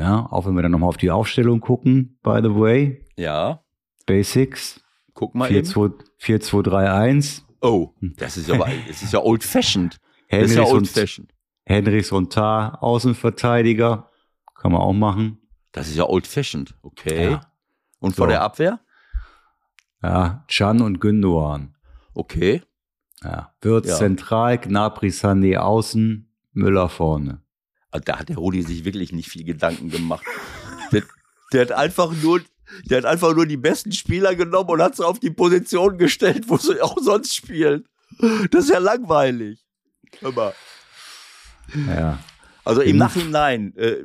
[0.00, 3.04] Ja, auch wenn wir dann nochmal auf die Aufstellung gucken, by the way.
[3.16, 3.62] Ja.
[4.06, 4.82] Basics.
[5.12, 5.66] Guck mal 4, eben.
[5.66, 7.46] 2, 4, 2, 3, 1.
[7.60, 9.98] Oh, das ist aber, das ist ja old fashioned.
[10.30, 11.34] Das ist ja old fashioned.
[11.66, 14.08] Henrichs und Tar, Außenverteidiger.
[14.54, 15.38] Kann man auch machen.
[15.72, 16.74] Das ist ja old fashioned.
[16.80, 17.32] Okay.
[17.32, 17.40] Ja.
[17.98, 18.30] Und vor so.
[18.30, 18.80] der Abwehr?
[20.02, 21.76] Ja, Chan und Gündogan.
[22.14, 22.62] Okay.
[23.22, 23.52] Ja.
[23.60, 23.96] Wirtz ja.
[23.96, 27.42] zentral, Gnabry Sané außen, Müller vorne.
[27.90, 30.24] Also da hat der Rudi sich wirklich nicht viel Gedanken gemacht.
[30.92, 31.02] der,
[31.52, 32.40] der, hat einfach nur,
[32.84, 36.44] der hat einfach nur die besten Spieler genommen und hat sie auf die Position gestellt,
[36.48, 37.86] wo sie auch sonst spielen.
[38.50, 39.64] Das ist ja langweilig.
[40.20, 40.32] Hör
[41.86, 42.18] Ja.
[42.64, 44.04] Also im Nachhinein, äh,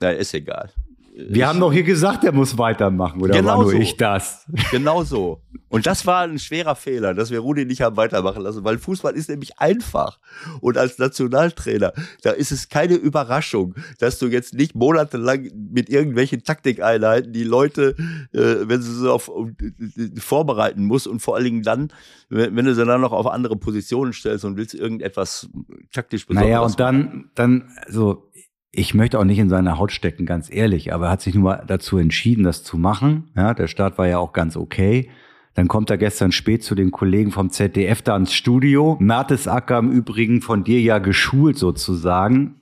[0.00, 0.72] na, ist egal.
[1.12, 3.78] Wir haben doch hier gesagt, er muss weitermachen, oder Genau war nur so.
[3.78, 4.46] ich das?
[4.70, 5.42] Genau so.
[5.68, 9.14] Und das war ein schwerer Fehler, dass wir Rudi nicht haben weitermachen lassen, weil Fußball
[9.14, 10.18] ist nämlich einfach.
[10.60, 11.92] Und als Nationaltrainer,
[12.22, 17.94] da ist es keine Überraschung, dass du jetzt nicht monatelang mit irgendwelchen Taktikeinheiten die Leute,
[18.32, 21.92] äh, wenn sie so auf, um, äh, vorbereiten musst und vor allen Dingen dann,
[22.28, 25.48] wenn, wenn du sie dann noch auf andere Positionen stellst und willst irgendetwas
[25.92, 28.30] taktisch Besonderes Naja, und dann, dann, also,
[28.72, 31.44] ich möchte auch nicht in seine Haut stecken, ganz ehrlich, aber er hat sich nun
[31.44, 33.30] mal dazu entschieden, das zu machen.
[33.36, 35.10] Ja, der Start war ja auch ganz okay.
[35.54, 38.96] Dann kommt er gestern spät zu den Kollegen vom ZDF da ins Studio.
[39.00, 42.60] Mertesacker im Übrigen von dir ja geschult sozusagen.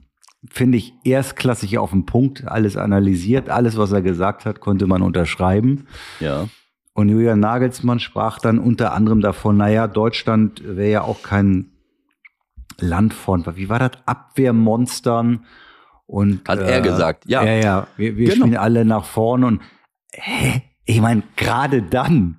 [0.51, 5.03] Finde ich erstklassig auf den Punkt, alles analysiert, alles, was er gesagt hat, konnte man
[5.03, 5.87] unterschreiben.
[6.21, 6.49] Ja.
[6.95, 11.73] Und Julian Nagelsmann sprach dann unter anderem davon, naja, Deutschland wäre ja auch kein
[12.81, 15.45] Land von, wie war das, Abwehrmonstern
[16.09, 17.45] und Hat er gesagt, ja.
[17.45, 18.47] Ja, ja, wir, wir Genau.
[18.47, 19.61] spielen alle nach vorne und
[20.13, 20.63] hä?
[20.87, 22.39] ich meine, gerade dann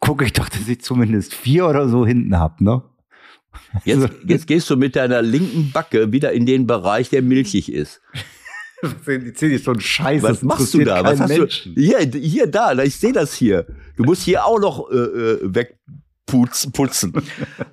[0.00, 2.82] gucke ich doch, dass ich zumindest vier oder so hinten hab, ne?
[3.84, 8.00] Jetzt, jetzt gehst du mit deiner linken Backe wieder in den Bereich, der milchig ist.
[9.08, 10.22] Die zählt ist so ein Scheiß.
[10.22, 11.02] Was machst du da?
[11.02, 11.74] Was hast Menschen.
[11.74, 11.80] du?
[11.80, 13.66] Hier, hier, da, ich sehe das hier.
[13.96, 16.04] Du musst hier auch noch äh, äh, wegputzen.
[16.28, 17.12] Putzen.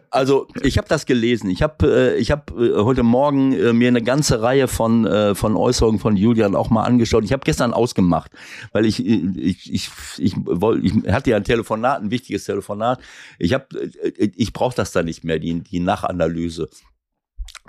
[0.09, 1.49] Also ich habe das gelesen.
[1.49, 5.35] Ich habe äh, ich hab, äh, heute Morgen äh, mir eine ganze Reihe von äh,
[5.35, 7.23] von Äußerungen von Julian auch mal angeschaut.
[7.25, 8.31] Ich habe gestern ausgemacht,
[8.71, 13.01] weil ich äh, ich ich ich, woll, ich hatte ja ein Telefonat, ein wichtiges Telefonat.
[13.39, 16.69] Ich habe äh, ich brauche das da nicht mehr die die Nachanalyse.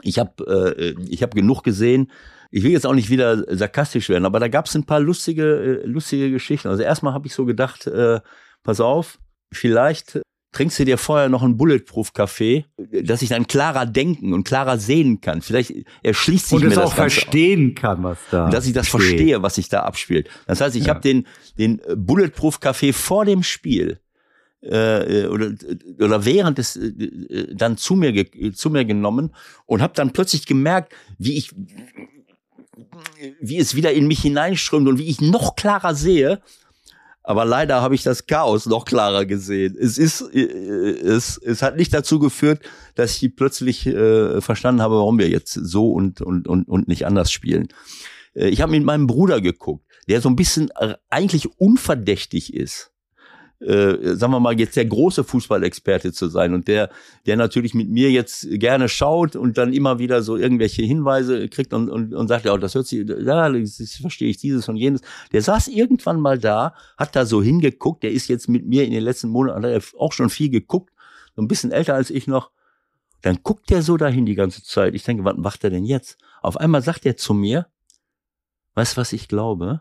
[0.03, 2.11] Ich habe äh, ich habe genug gesehen.
[2.53, 5.83] Ich will jetzt auch nicht wieder sarkastisch werden, aber da gab es ein paar lustige,
[5.83, 6.69] äh, lustige Geschichten.
[6.69, 8.21] Also erstmal habe ich so gedacht, äh,
[8.63, 9.19] pass auf,
[9.53, 10.21] vielleicht
[10.57, 12.65] trinkst du dir vorher noch einen Bulletproof-Kaffee,
[13.03, 15.43] dass ich dann klarer denken und klarer sehen kann.
[15.43, 18.49] Vielleicht erschließt sich Und mir es das auch Ganze verstehen kann, was da.
[18.51, 19.01] dass ich das steht.
[19.01, 20.29] verstehe, was sich da abspielt.
[20.47, 20.95] Das heißt, ich Ja.
[20.95, 21.27] habe den,
[21.59, 24.01] den äh, Bulletproof-Kaffee vor dem Spiel
[24.63, 25.53] äh, oder,
[26.01, 29.35] oder während des äh, äh, dann zu mir, ge zu mir genommen
[29.67, 31.51] und habe dann plötzlich gemerkt, wie ich
[33.41, 36.41] wie es wieder in mich hineinströmt und wie ich noch klarer sehe.
[37.29, 39.77] Aber leider habe ich das Chaos noch klarer gesehen.
[39.77, 42.61] Es ist, äh, es, es hat nicht dazu geführt,
[42.95, 47.05] dass ich plötzlich äh, verstanden habe, warum wir jetzt so und, und, und, und nicht
[47.05, 47.67] anders spielen.
[48.35, 52.93] Äh, ich habe mit meinem Bruder geguckt, der so ein bisschen äh, eigentlich unverdächtig ist.
[53.59, 56.91] Äh, sagen wir mal, jetzt der große Fußballexperte zu sein und der,
[57.25, 61.73] der natürlich mit mir jetzt gerne schaut und dann immer wieder so irgendwelche Hinweise kriegt
[61.73, 65.01] und, und, und sagt, ja, das hört sich, ja, das, verstehe ich dieses und jenes.
[65.33, 68.91] Der saß irgendwann mal da, hat da so hingeguckt, der ist jetzt mit mir in
[68.91, 70.93] den letzten Monaten, auch schon viel geguckt,
[71.35, 72.51] so ein bisschen älter als ich noch.
[73.23, 74.95] Dann guckt der so dahin die ganze Zeit.
[74.95, 76.19] Ich denke, was macht er denn jetzt?
[76.43, 77.69] Auf einmal sagt er zu mir,
[78.75, 79.81] weißt was ich glaube?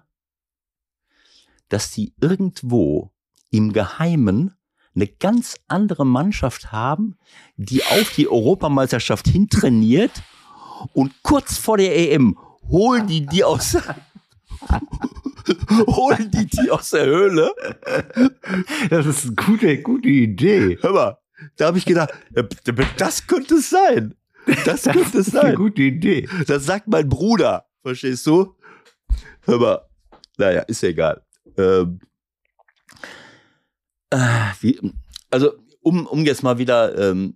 [1.67, 3.11] Dass die irgendwo
[3.52, 4.56] im Geheimen
[4.96, 7.18] eine ganz andere Mannschaft haben,
[7.58, 10.12] die auf die Europameisterschaft hintrainiert
[10.93, 12.38] und kurz vor der EM
[12.70, 13.78] holen die die aus
[15.88, 17.52] holen die die aus der Höhle.
[18.89, 20.78] Das ist eine gute, gute Idee.
[20.82, 21.18] Hör mal,
[21.58, 22.43] da habe ich gedacht, äh,
[22.98, 24.16] das könnte es sein.
[24.66, 25.56] Das könnte es Das ist eine sein.
[25.56, 26.28] gute Idee.
[26.48, 27.66] Das sagt mein Bruder.
[27.82, 28.56] Verstehst du?
[29.41, 29.82] Hör mal.
[30.38, 31.22] Naja, ist ja egal.
[31.58, 32.06] Ähm, äh,
[34.62, 34.80] wie,
[35.32, 37.36] also, um, um jetzt mal wieder ähm,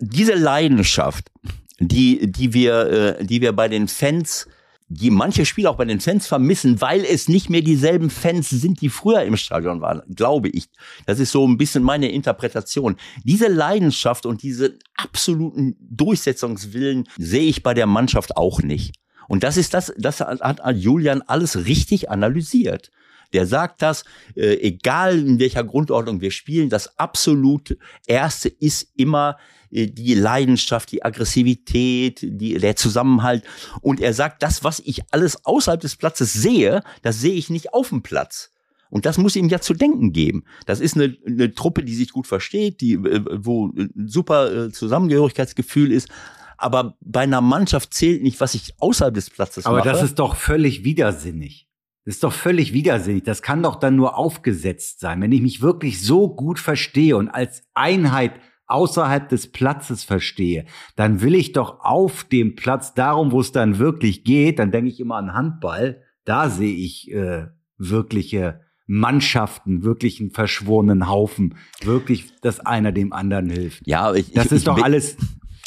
[0.00, 1.30] diese Leidenschaft,
[1.78, 4.46] die, die, wir, äh, die wir bei den Fans,
[4.88, 8.80] die manche Spieler auch bei den Fans vermissen, weil es nicht mehr dieselben Fans sind,
[8.80, 10.66] die früher im Stadion waren, glaube ich.
[11.06, 12.96] Das ist so ein bisschen meine Interpretation.
[13.24, 18.94] Diese Leidenschaft und diese absoluten Durchsetzungswillen sehe ich bei der Mannschaft auch nicht.
[19.26, 22.90] Und das ist das, das hat Julian alles richtig analysiert.
[23.34, 24.04] Der sagt das,
[24.36, 27.76] äh, egal in welcher Grundordnung wir spielen, das absolut
[28.06, 29.36] Erste ist immer
[29.70, 33.44] äh, die Leidenschaft, die Aggressivität, die, der Zusammenhalt.
[33.80, 37.74] Und er sagt, das, was ich alles außerhalb des Platzes sehe, das sehe ich nicht
[37.74, 38.52] auf dem Platz.
[38.90, 40.44] Und das muss ihm ja zu denken geben.
[40.66, 44.70] Das ist eine, eine Truppe, die sich gut versteht, die, äh, wo ein super äh,
[44.70, 46.08] Zusammengehörigkeitsgefühl ist.
[46.56, 49.88] Aber bei einer Mannschaft zählt nicht, was ich außerhalb des Platzes Aber mache.
[49.88, 51.68] das ist doch völlig widersinnig.
[52.04, 53.22] Das ist doch völlig widersinnig.
[53.24, 55.20] Das kann doch dann nur aufgesetzt sein.
[55.22, 58.32] Wenn ich mich wirklich so gut verstehe und als Einheit
[58.66, 63.78] außerhalb des Platzes verstehe, dann will ich doch auf dem Platz, darum, wo es dann
[63.78, 67.46] wirklich geht, dann denke ich immer an Handball, da sehe ich äh,
[67.78, 73.86] wirkliche Mannschaften, wirklich einen verschworenen Haufen, wirklich, dass einer dem anderen hilft.
[73.86, 75.16] ja, ich, Das ich, ist ich doch bin- alles,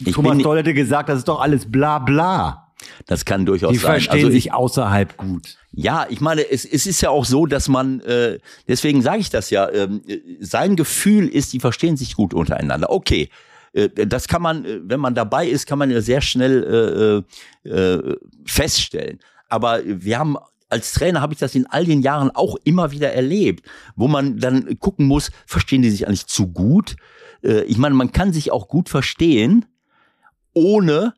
[0.05, 2.66] ich Thomas Doll hätte gesagt, das ist doch alles bla bla.
[3.07, 3.91] Das kann durchaus Die sein.
[3.93, 5.57] verstehen Also ich- sich außerhalb gut.
[5.71, 9.29] Ja, ich meine, es, es ist ja auch so, dass man, äh, deswegen sage ich
[9.29, 12.89] das ja, ähm, äh, sein Gefühl ist, die verstehen sich gut untereinander.
[12.91, 13.29] Okay,
[13.73, 17.23] äh, das kann man, äh, wenn man dabei ist, kann man ja sehr schnell
[17.65, 18.15] äh, äh,
[18.45, 19.19] feststellen.
[19.49, 20.37] Aber wir haben
[20.69, 23.65] als Trainer habe ich das in all den Jahren auch immer wieder erlebt,
[23.95, 26.95] wo man dann gucken muss, verstehen die sich eigentlich zu gut?
[27.41, 29.65] Äh, ich meine, man kann sich auch gut verstehen,
[30.53, 31.13] ohne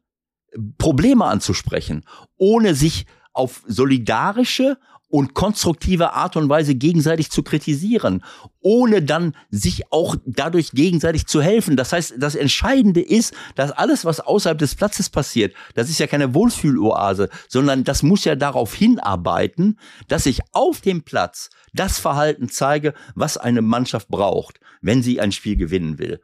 [0.77, 2.05] Probleme anzusprechen,
[2.37, 4.77] ohne sich auf solidarische
[5.09, 8.23] und konstruktive Art und Weise gegenseitig zu kritisieren,
[8.61, 11.75] ohne dann sich auch dadurch gegenseitig zu helfen.
[11.75, 16.05] Das heißt, das Entscheidende ist, dass alles, was außerhalb des Platzes passiert, das ist ja
[16.05, 22.49] keine Wohlfühloase, sondern das muss ja darauf hinarbeiten, dass ich auf dem Platz das Verhalten
[22.49, 26.21] zeige, was eine Mannschaft braucht, wenn sie ein Spiel gewinnen will.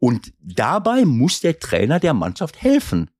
[0.00, 3.10] Und dabei muss der Trainer der Mannschaft helfen.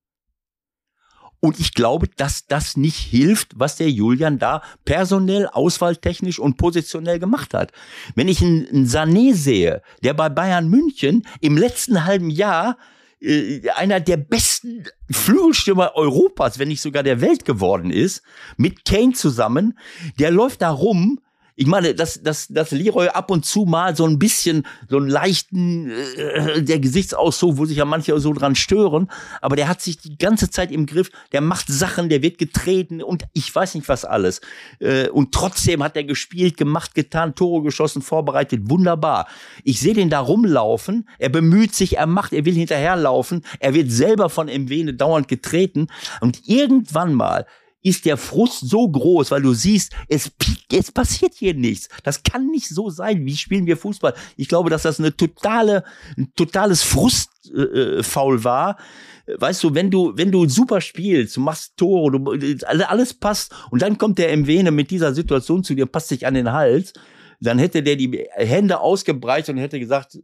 [1.44, 7.18] Und ich glaube, dass das nicht hilft, was der Julian da personell, auswahltechnisch und positionell
[7.18, 7.70] gemacht hat.
[8.14, 12.78] Wenn ich einen, Sané sehe, der bei Bayern München im letzten halben Jahr
[13.20, 18.22] äh, einer der besten Flügelstürmer Europas, wenn nicht sogar der Welt geworden ist,
[18.56, 19.78] mit Kane zusammen,
[20.18, 21.20] der läuft da rum.
[21.56, 25.08] Ich meine, dass, dass, dass Leroy ab und zu mal so ein bisschen, so einen
[25.08, 29.08] leichten, äh, der Gesichtsausdruck, wo sich ja manche so dran stören,
[29.40, 33.02] aber der hat sich die ganze Zeit im Griff, der macht Sachen, der wird getreten
[33.02, 34.40] und ich weiß nicht was alles.
[34.80, 39.28] Äh, und trotzdem hat er gespielt, gemacht, getan, Tore geschossen, vorbereitet, wunderbar.
[39.62, 43.92] Ich sehe den da rumlaufen, er bemüht sich, er macht, er will hinterherlaufen, er wird
[43.92, 45.86] selber von Mwene dauernd getreten
[46.20, 47.46] und irgendwann mal
[47.84, 50.32] ist der Frust so groß, weil du siehst, es,
[50.72, 51.88] es passiert hier nichts.
[52.02, 53.24] Das kann nicht so sein.
[53.26, 54.14] Wie spielen wir Fußball?
[54.36, 55.84] Ich glaube, dass das eine totale,
[56.16, 58.78] ein totales Frustfaul äh, Foul war.
[59.26, 63.82] Weißt du, wenn du, wenn du super spielst, du machst Tore, du, alles passt und
[63.82, 66.94] dann kommt der Mwene mit dieser Situation zu dir, passt sich an den Hals,
[67.40, 70.18] dann hätte der die Hände ausgebreitet und hätte gesagt,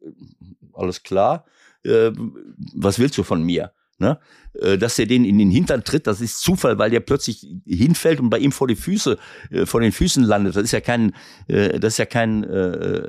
[0.72, 1.44] alles klar,
[1.84, 2.10] äh,
[2.74, 3.72] was willst du von mir?
[3.98, 4.18] Ne?
[4.54, 8.20] Äh, Dass er den in den Hintern tritt, das ist Zufall, weil der plötzlich hinfällt
[8.20, 9.16] und bei ihm vor die Füße,
[9.50, 10.56] äh, vor den Füßen landet.
[10.56, 11.12] Das ist ja kein,
[11.46, 12.46] äh, das ist ja kein,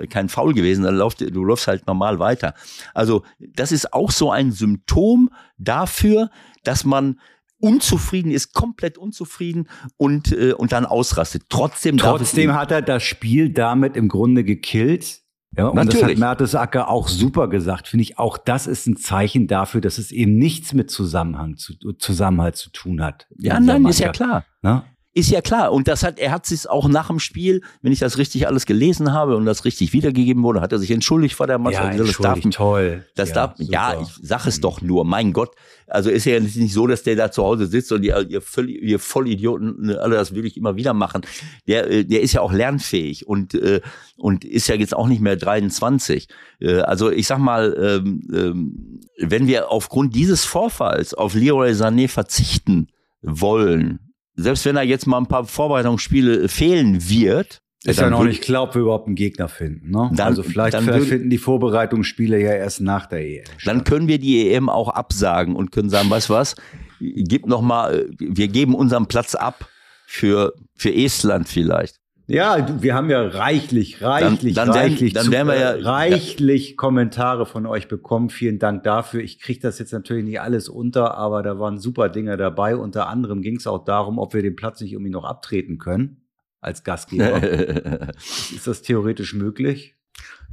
[0.09, 0.83] kein Foul gewesen.
[0.83, 2.53] Dann läuft, du läufst halt normal weiter.
[2.93, 6.29] Also das ist auch so ein Symptom dafür,
[6.63, 7.19] dass man
[7.57, 9.67] unzufrieden ist, komplett unzufrieden
[9.97, 11.43] und, und dann ausrastet.
[11.49, 15.20] Trotzdem, Trotzdem hat er das Spiel damit im Grunde gekillt.
[15.57, 16.17] Ja, und das hat Natürlich.
[16.17, 17.89] Mertesacker auch super gesagt.
[17.89, 21.73] Finde ich, auch das ist ein Zeichen dafür, dass es eben nichts mit Zusammenhang zu,
[21.97, 23.27] Zusammenhalt zu tun hat.
[23.37, 24.45] ja, nein, ist ja klar.
[24.61, 24.83] Ne?
[25.13, 25.73] Ist ja klar.
[25.73, 28.65] Und das hat, er hat sich auch nach dem Spiel, wenn ich das richtig alles
[28.65, 31.97] gelesen habe und das richtig wiedergegeben wurde, hat er sich entschuldigt vor der Mannschaft.
[31.97, 33.05] Ja, das darf, toll.
[33.15, 34.01] das ja, darf, ja, super.
[34.03, 35.03] ich sag es doch nur.
[35.03, 35.51] Mein Gott.
[35.87, 38.81] Also ist ja nicht so, dass der da zu Hause sitzt und ihr, ihr, völlig,
[38.81, 41.23] ihr Vollidioten alle das wirklich immer wieder machen.
[41.67, 43.81] Der, äh, der ist ja auch lernfähig und, äh,
[44.15, 46.29] und ist ja jetzt auch nicht mehr 23.
[46.61, 52.07] Äh, Also ich sag mal, ähm, ähm, wenn wir aufgrund dieses Vorfalls auf Leroy Sané
[52.07, 52.87] verzichten
[53.21, 54.10] wollen,
[54.41, 58.63] selbst wenn er jetzt mal ein paar Vorbereitungsspiele fehlen wird, Ist ja noch nicht klar,
[58.63, 59.89] ob wir überhaupt einen Gegner finden.
[59.91, 60.11] Ne?
[60.13, 63.43] Dann- also vielleicht dann würd- finden die Vorbereitungsspiele ja erst nach der EM.
[63.65, 66.55] dann können wir die EM auch absagen und können sagen, weißt du was,
[66.99, 69.67] gib noch mal, wir geben unseren Platz ab
[70.05, 71.95] für, für Estland vielleicht.
[72.33, 76.77] Ja, wir haben ja reichlich, reichlich, dann werden- reichlich, dann werden wir ja- äh, reichlich
[76.77, 78.29] Kommentare von euch bekommen.
[78.29, 79.21] Vielen Dank dafür.
[79.21, 82.75] Ich kriege das jetzt natürlich nicht alles unter, aber da waren super Dinge dabei.
[82.75, 86.21] Unter anderem ging es auch darum, ob wir den Platz nicht irgendwie noch abtreten können
[86.61, 87.41] als Gastgeber.
[88.17, 89.95] Ist das theoretisch möglich?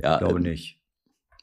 [0.02, 0.77] ja, Ich glaube ähm, nicht.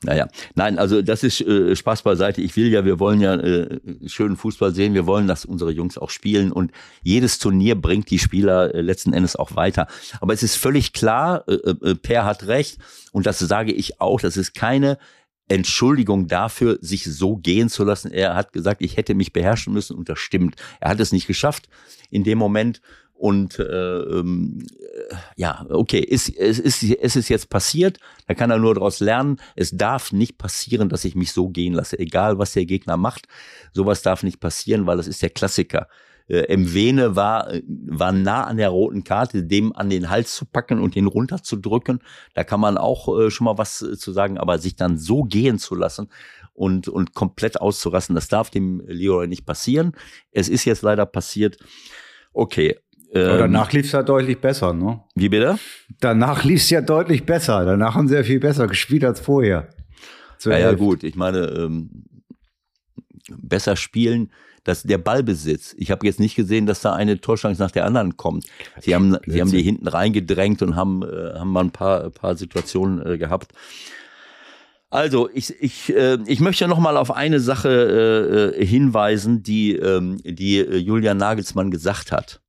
[0.05, 2.41] Naja, nein, also das ist äh, Spaß beiseite.
[2.41, 4.93] Ich will ja, wir wollen ja äh, schönen Fußball sehen.
[4.93, 9.13] Wir wollen, dass unsere Jungs auch spielen und jedes Turnier bringt die Spieler äh, letzten
[9.13, 9.87] Endes auch weiter.
[10.21, 12.77] Aber es ist völlig klar, äh, äh, Per hat recht
[13.11, 14.99] und das sage ich auch, das ist keine
[15.47, 18.11] Entschuldigung dafür, sich so gehen zu lassen.
[18.11, 20.55] Er hat gesagt, ich hätte mich beherrschen müssen und das stimmt.
[20.79, 21.67] Er hat es nicht geschafft
[22.11, 22.81] in dem Moment.
[23.17, 24.94] Und äh, ähm, äh,
[25.35, 29.37] ja, okay, ist, es, ist, es ist jetzt passiert, da kann er nur daraus lernen.
[29.55, 33.27] Es darf nicht passieren, dass ich mich so gehen lasse, egal was der Gegner macht.
[33.73, 35.87] Sowas darf nicht passieren, weil das ist der Klassiker.
[36.27, 40.45] Äh, Mwene war, äh, war nah an der roten Karte, dem an den Hals zu
[40.45, 41.99] packen und den runterzudrücken.
[42.33, 45.23] Da kann man auch äh, schon mal was äh, zu sagen, aber sich dann so
[45.23, 46.07] gehen zu lassen
[46.53, 49.91] und, und komplett auszurassen, das darf dem Leroy nicht passieren.
[50.31, 51.57] Es ist jetzt leider passiert.
[52.33, 52.79] Okay.
[53.15, 55.01] Aber ähm, danach lief es ja deutlich besser, ne?
[55.15, 55.57] Wie bitte?
[56.01, 57.63] Danach lief es ja deutlich besser.
[57.63, 59.69] Danach haben sie ja viel besser gespielt als vorher.
[60.43, 61.03] Ja, ja, gut.
[61.03, 62.03] Ich meine, ähm,
[63.29, 64.31] besser spielen,
[64.65, 65.75] Das der Ballbesitz.
[65.77, 68.45] Ich habe jetzt nicht gesehen, dass da eine Torschance nach der anderen kommt.
[68.81, 72.35] Sie haben, sie haben die hinten reingedrängt und haben, äh, haben mal ein paar, paar
[72.35, 73.53] Situationen äh, gehabt.
[74.89, 80.17] Also ich, ich, äh, ich möchte noch mal auf eine Sache äh, hinweisen, die, ähm,
[80.23, 82.41] die Julian Nagelsmann gesagt hat.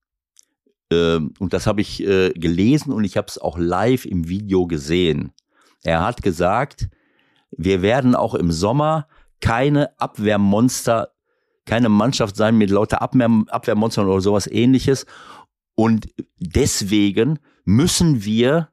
[0.90, 4.66] Ähm, und das habe ich äh, gelesen und ich habe es auch live im Video
[4.66, 5.32] gesehen.
[5.82, 6.88] Er hat gesagt,
[7.50, 9.08] wir werden auch im Sommer
[9.40, 11.10] keine Abwehrmonster,
[11.64, 15.06] keine Mannschaft sein mit lauter Abwehr, Abwehrmonstern oder sowas ähnliches.
[15.74, 16.08] Und
[16.38, 18.70] deswegen müssen wir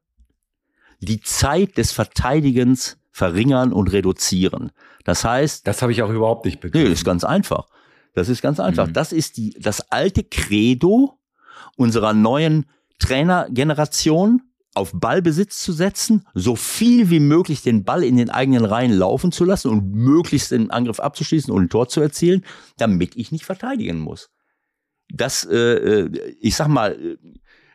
[0.99, 4.71] die Zeit des Verteidigens verringern und reduzieren.
[5.03, 5.67] Das heißt.
[5.67, 6.85] Das habe ich auch überhaupt nicht begriffen.
[6.85, 7.67] Nee, das ist ganz einfach.
[8.13, 8.87] Das ist ganz einfach.
[8.87, 8.93] Mhm.
[8.93, 11.19] Das ist die, das alte Credo
[11.75, 12.65] unserer neuen
[12.99, 14.41] Trainergeneration
[14.75, 19.31] auf Ballbesitz zu setzen, so viel wie möglich den Ball in den eigenen Reihen laufen
[19.31, 22.43] zu lassen und möglichst den Angriff abzuschließen und ein Tor zu erzielen,
[22.77, 24.29] damit ich nicht verteidigen muss.
[25.09, 27.17] Das, äh, äh ich sag mal,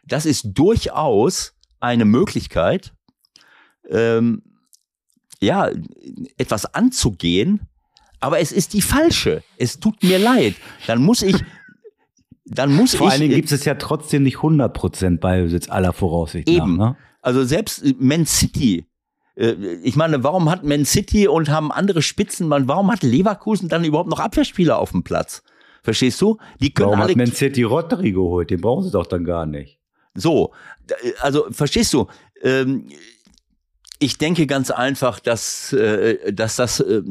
[0.04, 2.92] das ist durchaus eine Möglichkeit,
[3.88, 4.42] ähm,
[5.40, 5.70] ja,
[6.36, 7.68] etwas anzugehen,
[8.20, 9.44] aber es ist die falsche.
[9.56, 10.56] Es tut mir leid.
[10.86, 11.36] Dann muss ich,
[12.50, 12.98] dann muss Vor ich.
[12.98, 16.76] Vor allen Dingen gibt es ja trotzdem nicht 100% Ballbesitz aller Voraussicht Eben.
[16.76, 16.96] Nach, ne?
[17.20, 18.86] Also selbst Man City,
[19.36, 23.84] äh, ich meine, warum hat Man City und haben andere Spitzen, warum hat Leverkusen dann
[23.84, 25.42] überhaupt noch Abwehrspieler auf dem Platz?
[25.82, 26.38] Verstehst du?
[26.60, 28.50] Die können warum alle hat Man City Rotteri geholt?
[28.50, 29.78] Den brauchen sie doch dann gar nicht.
[30.14, 30.52] So,
[31.20, 32.06] also verstehst du?
[32.42, 32.88] Ähm,
[34.00, 37.02] ich denke ganz einfach, dass, äh, dass das, äh,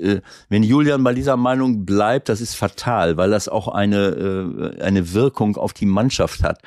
[0.00, 5.14] äh, wenn Julian bei dieser Meinung bleibt, das ist fatal, weil das auch eine, eine
[5.14, 6.60] Wirkung auf die Mannschaft hat.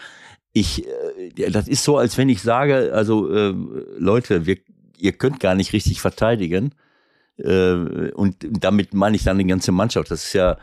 [0.51, 0.85] Ich,
[1.51, 3.27] das ist so, als wenn ich sage, also
[3.97, 4.57] Leute, wir,
[4.97, 6.73] ihr könnt gar nicht richtig verteidigen.
[7.37, 10.09] Und damit meine ich dann die ganze Mannschaft.
[10.09, 10.57] Das ist ja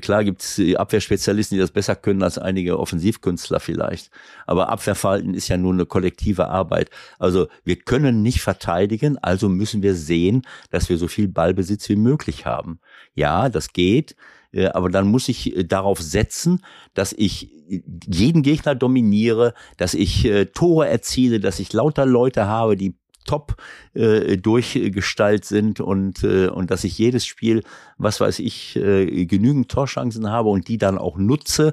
[0.00, 4.10] klar gibt es Abwehrspezialisten, die das besser können als einige Offensivkünstler vielleicht.
[4.46, 6.90] Aber Abwehrverhalten ist ja nur eine kollektive Arbeit.
[7.18, 11.96] Also wir können nicht verteidigen, also müssen wir sehen, dass wir so viel Ballbesitz wie
[11.96, 12.80] möglich haben.
[13.14, 14.16] Ja, das geht.
[14.52, 20.28] Äh, aber dann muss ich äh, darauf setzen, dass ich jeden Gegner dominiere, dass ich
[20.54, 22.96] Tore erziele, dass ich lauter Leute habe, die
[23.30, 23.54] top
[23.94, 27.62] äh, durchgestaltet sind und, äh, und dass ich jedes Spiel,
[27.96, 31.72] was weiß ich, äh, genügend Torchancen habe und die dann auch nutze.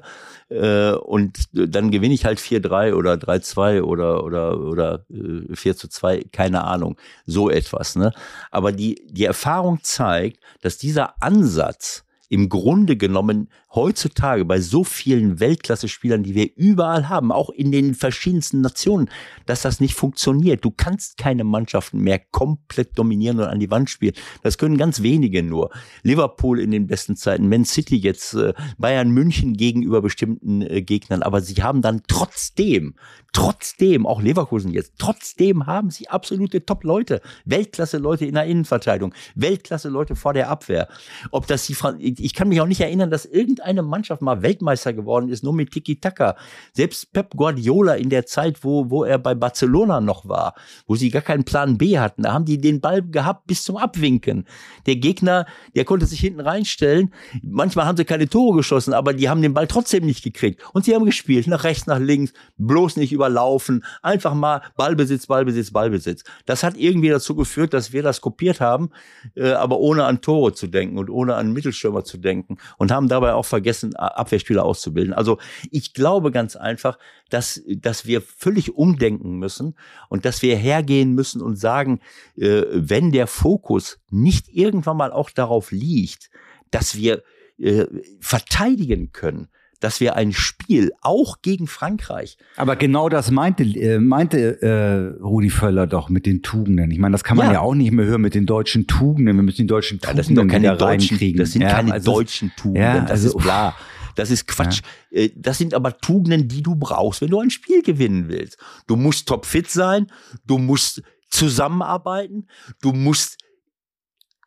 [0.50, 5.88] Äh, und dann gewinne ich halt 4-3 oder 3-2 oder, oder, oder äh, 4 zu
[5.88, 6.96] 2, keine Ahnung,
[7.26, 7.96] so etwas.
[7.96, 8.12] Ne?
[8.52, 15.40] Aber die, die Erfahrung zeigt, dass dieser Ansatz, im Grunde genommen heutzutage bei so vielen
[15.40, 19.10] Weltklasse-Spielern, die wir überall haben, auch in den verschiedensten Nationen,
[19.46, 20.64] dass das nicht funktioniert.
[20.64, 24.14] Du kannst keine Mannschaften mehr komplett dominieren und an die Wand spielen.
[24.42, 25.70] Das können ganz wenige nur.
[26.02, 31.22] Liverpool in den besten Zeiten, Man City jetzt, äh, Bayern München gegenüber bestimmten äh, Gegnern,
[31.22, 32.94] aber sie haben dann trotzdem,
[33.32, 40.34] trotzdem, auch Leverkusen jetzt, trotzdem haben sie absolute Top-Leute, Weltklasse-Leute in der Innenverteidigung, Weltklasse-Leute vor
[40.34, 40.88] der Abwehr.
[41.30, 44.92] Ob das die, Fran ich kann mich auch nicht erinnern, dass irgendeine Mannschaft mal Weltmeister
[44.92, 46.36] geworden ist, nur mit Tiki-Taka.
[46.72, 50.54] Selbst Pep Guardiola in der Zeit, wo, wo er bei Barcelona noch war,
[50.86, 53.76] wo sie gar keinen Plan B hatten, da haben die den Ball gehabt bis zum
[53.76, 54.46] Abwinken.
[54.86, 57.12] Der Gegner, der konnte sich hinten reinstellen.
[57.42, 60.62] Manchmal haben sie keine Tore geschossen, aber die haben den Ball trotzdem nicht gekriegt.
[60.72, 65.70] Und sie haben gespielt, nach rechts, nach links, bloß nicht überlaufen, einfach mal Ballbesitz, Ballbesitz,
[65.70, 66.24] Ballbesitz.
[66.46, 68.90] Das hat irgendwie dazu geführt, dass wir das kopiert haben,
[69.34, 73.08] äh, aber ohne an Tore zu denken und ohne an Mittelstürmer zu denken und haben
[73.08, 75.14] dabei auch vergessen, Abwehrspieler auszubilden.
[75.14, 75.38] Also
[75.70, 76.98] ich glaube ganz einfach,
[77.30, 79.76] dass, dass wir völlig umdenken müssen
[80.08, 82.00] und dass wir hergehen müssen und sagen,
[82.36, 86.30] äh, wenn der Fokus nicht irgendwann mal auch darauf liegt,
[86.70, 87.22] dass wir
[87.58, 87.86] äh,
[88.20, 89.48] verteidigen können,
[89.80, 92.36] dass wir ein Spiel auch gegen Frankreich.
[92.56, 96.90] Aber genau das meinte, äh, meinte äh, Rudi Völler doch mit den Tugenden.
[96.90, 97.54] Ich meine, das kann man ja.
[97.54, 99.36] ja auch nicht mehr hören mit den deutschen Tugenden.
[99.36, 101.92] Wir müssen die deutschen Tugenden ja, das sind doch keine deutschen, Das sind ja, keine
[101.92, 102.82] also, deutschen Tugenden.
[102.82, 103.76] Ja, das also, ist klar.
[104.16, 104.80] Das ist Quatsch.
[105.10, 105.28] Ja.
[105.36, 108.58] Das sind aber Tugenden, die du brauchst, wenn du ein Spiel gewinnen willst.
[108.88, 110.08] Du musst topfit sein,
[110.44, 112.48] du musst zusammenarbeiten,
[112.80, 113.38] du musst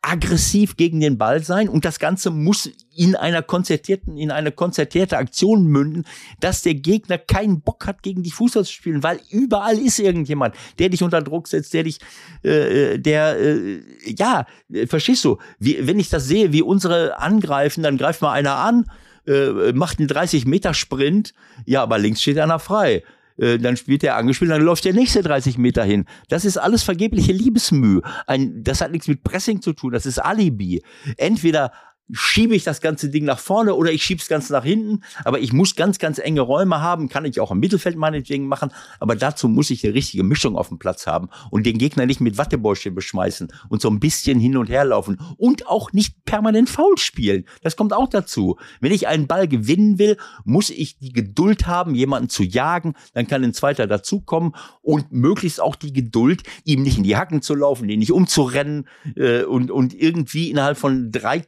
[0.02, 5.16] aggressiv gegen den Ball sein und das Ganze muss in einer konzertierten, in eine konzertierte
[5.16, 6.04] Aktion münden,
[6.40, 10.54] dass der Gegner keinen Bock hat, gegen die Fußball zu spielen, weil überall ist irgendjemand,
[10.78, 11.98] der dich unter Druck setzt, der dich,
[12.42, 14.46] äh, der, äh, ja,
[14.86, 18.86] verstehst du, wie, wenn ich das sehe, wie unsere angreifen, dann greift mal einer an,
[19.26, 21.34] äh, macht einen 30 Meter Sprint,
[21.64, 23.02] ja, aber links steht einer frei
[23.38, 26.04] äh, dann spielt er angespielt, dann läuft der nächste 30 Meter hin.
[26.28, 28.00] Das ist alles vergebliche Liebesmüh.
[28.26, 30.82] Ein, das hat nichts mit Pressing zu tun, das ist Alibi.
[31.16, 31.72] Entweder
[32.12, 35.02] schiebe ich das ganze Ding nach vorne oder ich schiebe es ganz nach hinten.
[35.24, 37.08] Aber ich muss ganz, ganz enge Räume haben.
[37.08, 38.70] Kann ich auch im Mittelfeld meinetwegen machen.
[39.00, 42.20] Aber dazu muss ich eine richtige Mischung auf dem Platz haben und den Gegner nicht
[42.20, 46.68] mit Wattebäuschen beschmeißen und so ein bisschen hin und her laufen und auch nicht permanent
[46.68, 47.46] faul spielen.
[47.62, 48.58] Das kommt auch dazu.
[48.80, 52.94] Wenn ich einen Ball gewinnen will, muss ich die Geduld haben, jemanden zu jagen.
[53.14, 57.42] Dann kann ein zweiter dazukommen und möglichst auch die Geduld, ihm nicht in die Hacken
[57.42, 61.44] zu laufen, den nicht umzurennen äh, und, und irgendwie innerhalb von drei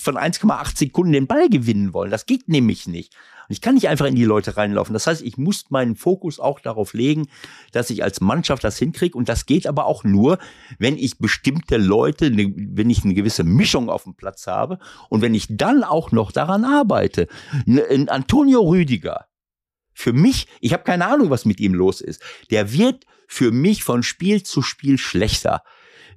[0.00, 2.10] von 1,8 Sekunden den Ball gewinnen wollen.
[2.10, 3.14] Das geht nämlich nicht.
[3.48, 4.92] Und ich kann nicht einfach in die Leute reinlaufen.
[4.92, 7.28] Das heißt, ich muss meinen Fokus auch darauf legen,
[7.72, 9.16] dass ich als Mannschaft das hinkriege.
[9.16, 10.38] Und das geht aber auch nur,
[10.78, 15.20] wenn ich bestimmte Leute, ne, wenn ich eine gewisse Mischung auf dem Platz habe und
[15.20, 17.28] wenn ich dann auch noch daran arbeite.
[17.66, 19.26] Ein Antonio Rüdiger,
[19.94, 22.22] für mich, ich habe keine Ahnung, was mit ihm los ist.
[22.50, 25.62] Der wird für mich von Spiel zu Spiel schlechter.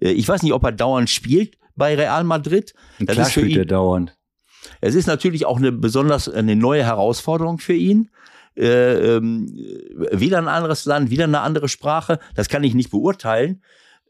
[0.01, 2.75] Äh, ich weiß nicht, ob er dauernd spielt bei Real Madrid.
[2.99, 4.15] Das Klar ist für ihn, er dauernd.
[4.81, 8.11] Es ist natürlich auch eine besonders eine neue Herausforderung für ihn.
[8.55, 9.47] Äh, ähm,
[10.11, 12.19] wieder ein anderes Land, wieder eine andere Sprache.
[12.35, 13.63] Das kann ich nicht beurteilen.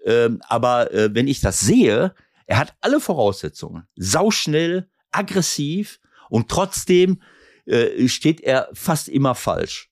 [0.06, 2.14] Ähm, aber äh, wenn ich das sehe,
[2.46, 3.84] er hat alle Voraussetzungen.
[3.96, 6.00] Sauschnell, aggressiv
[6.30, 7.22] und trotzdem
[7.66, 9.90] äh, steht er fast immer falsch.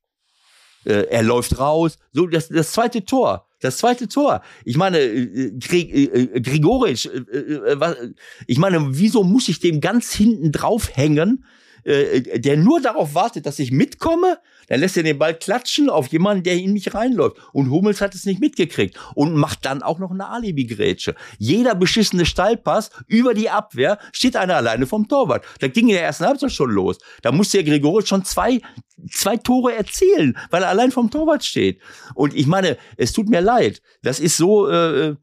[0.85, 1.97] Äh, er läuft raus.
[2.11, 4.41] So, das, das zweite Tor das zweite Tor.
[4.65, 8.11] Ich meine, äh, äh, Grigoric, äh,
[8.45, 10.95] ich meine, wieso muss ich dem ganz hinten drauf
[11.87, 14.39] hängen, der nur darauf wartet, dass ich mitkomme?
[14.67, 17.37] Dann lässt er den Ball klatschen auf jemanden, der in mich reinläuft.
[17.53, 21.15] Und Hummels hat es nicht mitgekriegt und macht dann auch noch eine Alibi-Grätsche.
[21.37, 25.45] Jeder beschissene Steilpass über die Abwehr steht einer alleine vom Torwart.
[25.59, 26.97] Da ging in der ersten Halbzeit schon los.
[27.21, 28.59] Da musste der Gregoritsch schon zwei,
[29.09, 31.81] zwei Tore erzielen, weil er allein vom Torwart steht.
[32.13, 33.81] Und ich meine, es tut mir leid.
[34.01, 35.15] Das ist so, äh, äh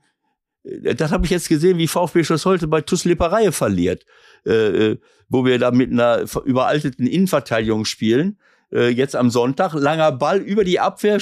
[0.64, 4.04] das habe ich jetzt gesehen, wie VfB Schloss heute bei TuS Lipperei verliert,
[4.46, 4.98] äh, äh,
[5.28, 8.38] wo wir da mit einer überalteten Innenverteidigung spielen
[8.72, 9.74] äh, jetzt am Sonntag.
[9.74, 11.18] Langer Ball über die Abwehr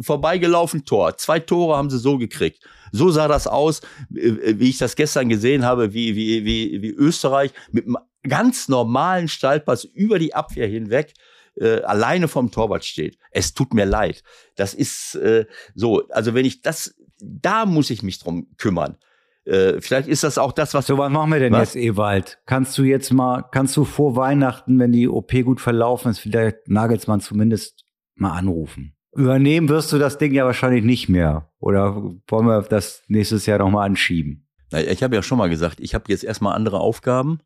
[0.00, 1.16] vorbeigelaufen, Tor.
[1.16, 2.64] Zwei Tore haben sie so gekriegt.
[2.92, 3.80] So sah das aus,
[4.14, 7.96] äh, wie ich das gestern gesehen habe, wie, wie, wie, wie Österreich mit einem
[8.28, 11.14] ganz normalen Stallpass über die Abwehr hinweg
[11.56, 13.18] äh, alleine vom Torwart steht.
[13.30, 14.22] Es tut mir leid.
[14.56, 16.06] Das ist äh, so.
[16.08, 18.96] Also wenn ich das, da muss ich mich drum kümmern.
[19.44, 20.86] Äh, vielleicht ist das auch das, was.
[20.86, 21.74] So, was machen wir denn was?
[21.74, 22.38] jetzt, Ewald?
[22.46, 26.68] Kannst du jetzt mal, kannst du vor Weihnachten, wenn die OP gut verlaufen ist, vielleicht
[26.68, 27.84] Nagelsmann zumindest
[28.16, 28.96] mal anrufen?
[29.14, 31.50] Übernehmen wirst du das Ding ja wahrscheinlich nicht mehr.
[31.58, 31.94] Oder
[32.26, 34.46] wollen wir das nächstes Jahr nochmal anschieben?
[34.72, 37.38] Ich habe ja schon mal gesagt, ich habe jetzt erstmal andere Aufgaben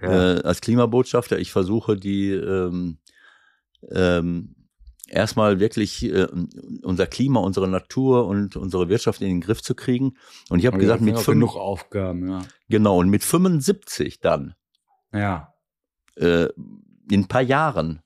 [0.00, 0.36] ja.
[0.36, 1.38] äh, als Klimabotschafter.
[1.38, 2.98] Ich versuche die ähm,
[3.90, 4.55] ähm,
[5.06, 6.26] erstmal wirklich äh,
[6.82, 10.16] unser Klima, unsere Natur und unsere Wirtschaft in den Griff zu kriegen.
[10.48, 12.42] Und ich habe gesagt, mit fünf, genug Aufgaben, ja.
[12.68, 14.54] Genau, und mit 75 dann.
[15.12, 15.54] Ja.
[16.16, 16.48] Äh,
[17.10, 18.02] in ein paar Jahren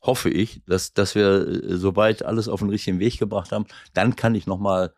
[0.00, 3.66] hoffe ich, dass, dass wir äh, soweit alles auf den richtigen Weg gebracht haben.
[3.94, 4.94] Dann kann ich nochmal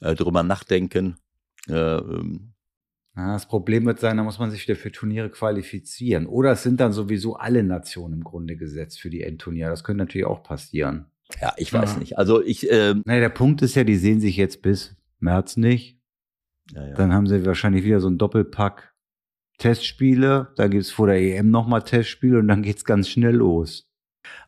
[0.00, 1.16] äh, drüber nachdenken,
[1.68, 2.49] äh, ähm,
[3.28, 6.26] das Problem wird sein, da muss man sich wieder für Turniere qualifizieren.
[6.26, 9.70] Oder es sind dann sowieso alle Nationen im Grunde gesetzt für die Endturniere.
[9.70, 11.06] Das könnte natürlich auch passieren.
[11.40, 11.98] Ja, ich weiß ja.
[11.98, 12.18] nicht.
[12.18, 12.70] Also ich.
[12.70, 15.98] Ähm, naja, der Punkt ist ja, die sehen sich jetzt bis März nicht.
[16.72, 16.94] Ja, ja.
[16.94, 18.94] Dann haben sie wahrscheinlich wieder so ein Doppelpack
[19.58, 20.52] Testspiele.
[20.56, 23.88] Da gibt es vor der EM nochmal Testspiele und dann geht's ganz schnell los.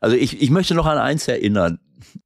[0.00, 1.78] Also ich, ich möchte noch an eins erinnern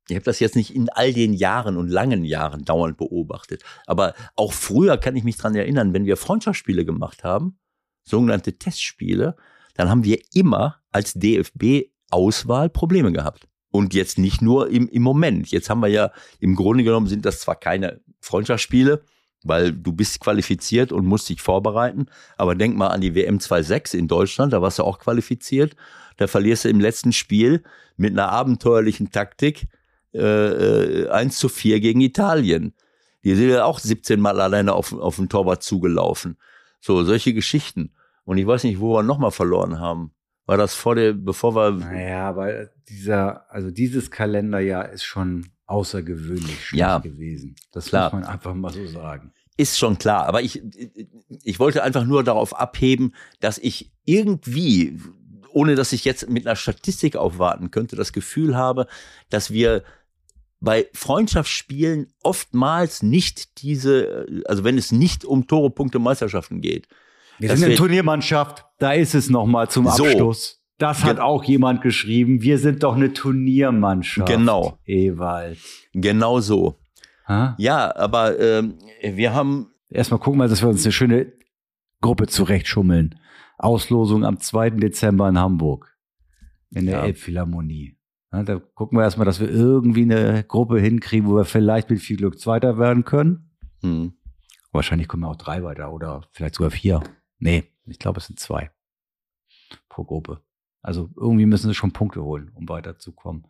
[0.09, 4.15] ich habe das jetzt nicht in all den Jahren und langen Jahren dauernd beobachtet, aber
[4.35, 7.59] auch früher kann ich mich dran erinnern, wenn wir Freundschaftsspiele gemacht haben,
[8.03, 9.37] sogenannte Testspiele,
[9.75, 13.47] dann haben wir immer als DFB-Auswahl Probleme gehabt.
[13.71, 15.51] Und jetzt nicht nur im, im Moment.
[15.51, 16.11] Jetzt haben wir ja,
[16.41, 19.03] im Grunde genommen sind das zwar keine Freundschaftsspiele,
[19.47, 22.07] weil du bist qualifiziert und musst dich vorbereiten.
[22.37, 25.77] Aber denk mal an die WM 2.6 in Deutschland, da warst du auch qualifiziert.
[26.17, 27.63] Da verlierst du im letzten Spiel
[27.97, 29.69] mit einer abenteuerlichen Taktik
[30.13, 32.75] äh, 1 äh, zu 4 gegen Italien.
[33.25, 36.39] Die sind ja auch 17 Mal alleine auf, auf den Torwart zugelaufen.
[36.81, 37.93] So, solche Geschichten.
[38.25, 40.13] Und ich weiß nicht, wo wir nochmal verloren haben.
[40.47, 41.73] War das vor der, bevor wir.
[41.73, 47.57] Naja, weil dieser, also dieses Kalenderjahr ist schon außergewöhnlich schlecht ja, gewesen.
[47.73, 48.13] Das klar.
[48.13, 49.33] muss man einfach mal so sagen.
[49.57, 50.63] Ist schon klar, aber ich,
[51.43, 55.01] ich wollte einfach nur darauf abheben, dass ich irgendwie
[55.57, 58.87] ohne dass ich jetzt mit einer Statistik aufwarten könnte, das Gefühl habe,
[59.31, 59.85] dass wir
[60.61, 66.89] bei Freundschaftsspielen oftmals nicht diese, also wenn es nicht um Tore, Punkte, Meisterschaften geht.
[67.39, 70.61] Wir sind eine Turniermannschaft, da ist es nochmal zum so, Abschluss.
[70.79, 72.43] Das hat auch jemand geschrieben.
[72.43, 74.29] Wir sind doch eine Turniermannschaft.
[74.29, 74.79] Genau.
[74.85, 75.59] Ewald.
[75.93, 76.79] Genau so.
[77.27, 77.55] Ha?
[77.59, 79.69] Ja, aber ähm, wir haben.
[79.89, 81.33] Erstmal gucken wir, dass wir uns eine schöne
[82.01, 83.19] Gruppe zurechtschummeln.
[83.57, 84.71] Auslosung am 2.
[84.71, 85.97] Dezember in Hamburg.
[86.71, 87.05] In der Ja.
[87.05, 87.97] Elbphilharmonie.
[88.33, 92.01] Ja, da gucken wir erstmal, dass wir irgendwie eine Gruppe hinkriegen, wo wir vielleicht mit
[92.01, 93.57] viel Glück Zweiter werden können.
[93.83, 94.13] Hm.
[94.73, 97.03] Wahrscheinlich kommen wir auch drei weiter oder vielleicht sogar vier.
[97.39, 98.71] Nee, ich glaube, es sind zwei
[99.89, 100.43] pro Gruppe.
[100.87, 103.49] Also irgendwie müssen sie schon Punkte holen, um weiterzukommen.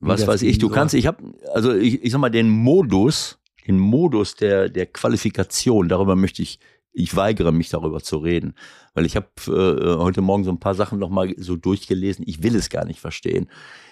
[0.00, 3.38] Was das weiß ich, du kannst, ich habe, also ich, ich sag mal, den Modus,
[3.66, 6.60] den Modus der, der Qualifikation, darüber möchte ich,
[6.92, 8.54] ich weigere mich darüber zu reden,
[8.92, 12.54] weil ich habe äh, heute Morgen so ein paar Sachen nochmal so durchgelesen, ich will
[12.54, 13.48] es gar nicht verstehen.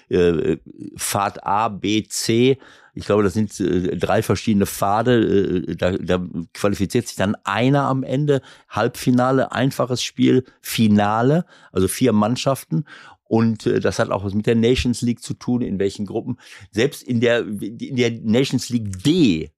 [0.08, 0.58] Äh,
[0.96, 2.58] Fahrt A, B, C,
[2.94, 7.82] ich glaube, das sind äh, drei verschiedene Pfade, äh, da, da qualifiziert sich dann einer
[7.82, 12.84] am Ende, Halbfinale, einfaches Spiel, Finale, also vier Mannschaften.
[13.24, 16.38] Und äh, das hat auch was mit der Nations League zu tun, in welchen Gruppen.
[16.70, 19.50] Selbst in der, in der Nations League D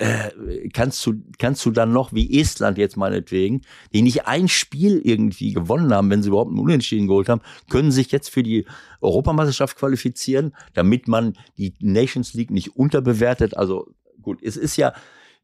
[0.00, 3.60] äh, kannst du, kannst du dann noch, wie Estland jetzt meinetwegen,
[3.92, 7.92] die nicht ein Spiel irgendwie gewonnen haben, wenn sie überhaupt einen Unentschieden geholt haben, können
[7.92, 8.64] sich jetzt für die
[9.02, 13.56] Europameisterschaft qualifizieren, damit man die Nations League nicht unterbewertet.
[13.58, 14.94] Also gut, es ist ja,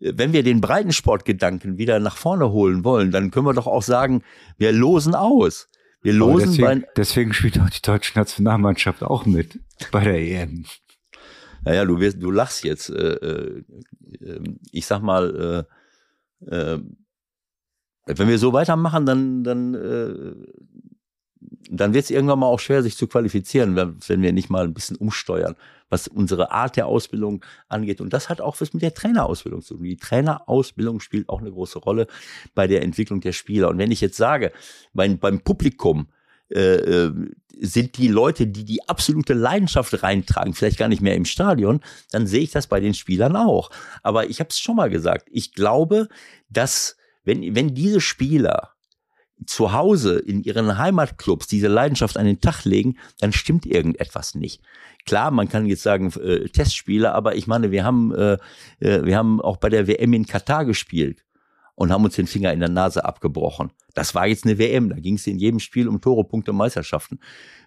[0.00, 4.22] wenn wir den Breitensportgedanken wieder nach vorne holen wollen, dann können wir doch auch sagen,
[4.56, 5.68] wir losen aus.
[6.00, 10.64] Wir losen deswegen, bei, deswegen spielt auch die deutsche Nationalmannschaft auch mit bei der EM.
[11.66, 12.90] Naja, du wirst, du lachst jetzt.
[12.90, 13.64] Äh, äh,
[14.20, 14.40] äh,
[14.70, 15.66] ich sag mal,
[16.48, 16.80] äh, äh,
[18.06, 20.34] wenn wir so weitermachen, dann, dann, äh,
[21.68, 24.62] dann wird es irgendwann mal auch schwer, sich zu qualifizieren, wenn, wenn wir nicht mal
[24.62, 25.56] ein bisschen umsteuern,
[25.88, 28.00] was unsere Art der Ausbildung angeht.
[28.00, 29.82] Und das hat auch was mit der Trainerausbildung zu tun.
[29.82, 32.06] Die Trainerausbildung spielt auch eine große Rolle
[32.54, 33.70] bei der Entwicklung der Spieler.
[33.70, 34.52] Und wenn ich jetzt sage,
[34.94, 36.06] beim, beim Publikum,
[36.50, 37.12] äh, äh,
[37.58, 41.80] sind die Leute, die die absolute Leidenschaft reintragen, vielleicht gar nicht mehr im Stadion,
[42.10, 43.70] dann sehe ich das bei den Spielern auch.
[44.02, 46.08] Aber ich habe es schon mal gesagt, ich glaube,
[46.50, 48.72] dass wenn, wenn diese Spieler
[49.46, 54.62] zu Hause in ihren Heimatclubs diese Leidenschaft an den Tag legen, dann stimmt irgendetwas nicht.
[55.04, 58.38] Klar, man kann jetzt sagen äh, Testspiele, aber ich meine, wir haben äh,
[58.80, 61.25] äh, wir haben auch bei der WM in Katar gespielt
[61.76, 63.70] und haben uns den Finger in der Nase abgebrochen.
[63.94, 67.20] Das war jetzt eine WM, da ging es in jedem Spiel um Tore, Punkte, Meisterschaften.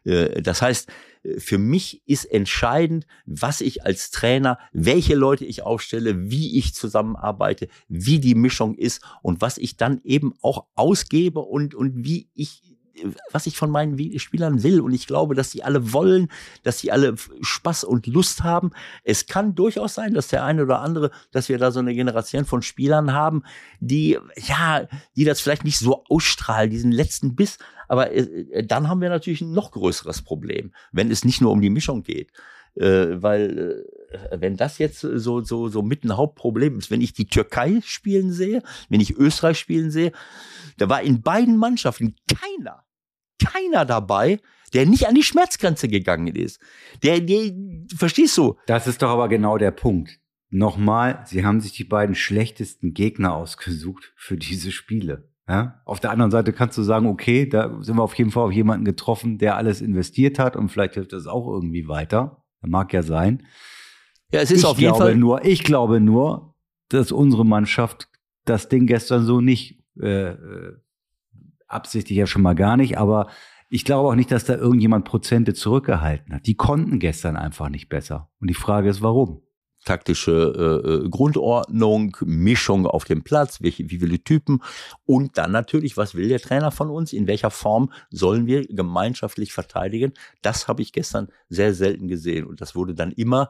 [0.03, 0.89] Äh, Das heißt,
[1.24, 6.74] äh, für mich ist entscheidend, was ich als Trainer, welche Leute ich aufstelle, wie ich
[6.74, 12.30] zusammenarbeite, wie die Mischung ist und was ich dann eben auch ausgebe und, und wie
[12.34, 12.64] ich
[13.32, 14.82] was ich von meinen Spielern will.
[14.82, 16.30] Und ich glaube, dass sie alle wollen,
[16.64, 18.72] dass sie alle Spaß und Lust haben.
[19.04, 22.45] Es kann durchaus sein, dass der eine oder andere, dass wir da so eine Generation
[22.45, 23.43] von Spielern haben,
[23.80, 27.58] die, ja, die das vielleicht nicht so ausstrahlen, diesen letzten Biss.
[27.88, 31.62] Aber äh, dann haben wir natürlich ein noch größeres Problem, wenn es nicht nur um
[31.62, 32.32] die Mischung geht.
[32.76, 37.14] Äh, weil äh, wenn das jetzt so so so mit ein Hauptproblem ist, wenn ich
[37.14, 40.12] die Türkei spielen sehe, wenn ich Österreich spielen sehe,
[40.78, 42.84] da war in beiden Mannschaften keiner,
[43.39, 44.39] keiner dabei,
[44.73, 46.59] der nicht an die Schmerzgrenze gegangen ist.
[47.03, 47.51] Der, der
[47.95, 48.55] verstehst du?
[48.67, 50.19] Das ist doch aber genau der Punkt.
[50.51, 55.29] Nochmal, sie haben sich die beiden schlechtesten Gegner ausgesucht für diese Spiele.
[55.47, 55.81] Ja?
[55.85, 58.51] Auf der anderen Seite kannst du sagen, okay, da sind wir auf jeden Fall auf
[58.51, 62.43] jemanden getroffen, der alles investiert hat und vielleicht hilft das auch irgendwie weiter.
[62.61, 63.45] Mag ja sein.
[64.31, 65.15] Ja, es ist ich auf jeden glaube Fall.
[65.15, 66.55] nur, ich glaube nur,
[66.89, 68.09] dass unsere Mannschaft
[68.45, 70.75] das Ding gestern so nicht äh, äh,
[71.70, 73.28] absichtlich ja schon mal gar nicht, aber
[73.70, 76.47] ich glaube auch nicht, dass da irgendjemand Prozente zurückgehalten hat.
[76.47, 78.30] Die konnten gestern einfach nicht besser.
[78.41, 79.41] Und die Frage ist, warum?
[79.86, 84.61] taktische äh, äh, Grundordnung, Mischung auf dem Platz, welche, wie viele Typen
[85.05, 87.13] und dann natürlich, was will der Trainer von uns?
[87.13, 90.13] In welcher Form sollen wir gemeinschaftlich verteidigen?
[90.41, 93.49] Das habe ich gestern sehr selten gesehen und das wurde dann immer,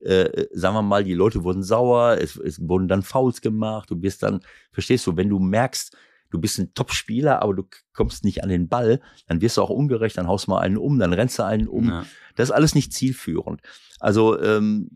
[0.00, 3.96] äh, sagen wir mal, die Leute wurden sauer, es, es wurden dann Fouls gemacht, du
[3.96, 4.40] bist dann,
[4.72, 5.96] verstehst du, wenn du merkst,
[6.30, 9.70] du bist ein Top-Spieler, aber du kommst nicht an den Ball, dann wirst du auch
[9.70, 11.88] ungerecht, dann haust mal einen um, dann rennst du einen um.
[11.88, 12.06] Ja.
[12.36, 13.60] Das ist alles nicht zielführend.
[13.98, 14.88] Also, ähm,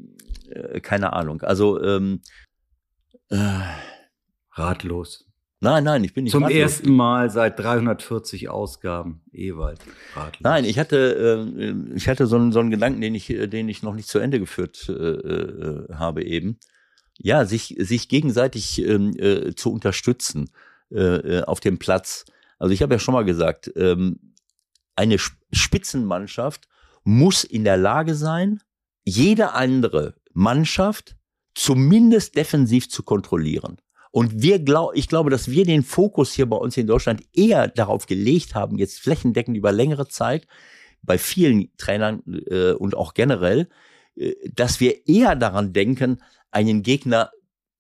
[0.49, 1.43] äh, keine Ahnung.
[1.43, 2.21] Also, ähm,
[3.29, 3.61] äh,
[4.53, 5.27] Ratlos.
[5.61, 6.61] nein, nein, ich bin nicht Zum ratlos.
[6.61, 9.81] ersten Mal seit 340 Ausgaben Ewald.
[10.15, 10.43] Ratlos.
[10.43, 13.69] Nein, ich hatte, äh, ich hatte so einen, so einen Gedanken, den ich, äh, den
[13.69, 16.59] ich noch nicht zu Ende geführt äh, äh, habe eben.
[17.17, 20.51] Ja, sich, sich gegenseitig ähm, äh, zu unterstützen
[20.95, 22.25] äh, äh, auf dem Platz.
[22.59, 24.33] Also ich habe ja schon mal gesagt, ähm,
[24.97, 26.69] eine Sp- Spitzenmannschaft
[27.03, 28.61] muss in der Lage sein,
[29.05, 31.17] jede andere Mannschaft
[31.55, 33.77] zumindest defensiv zu kontrollieren.
[34.11, 37.69] Und wir glaub, ich glaube, dass wir den Fokus hier bei uns in Deutschland eher
[37.69, 40.47] darauf gelegt haben, jetzt flächendeckend über längere Zeit,
[41.03, 43.69] bei vielen Trainern äh, und auch generell,
[44.17, 47.33] äh, dass wir eher daran denken, einen Gegner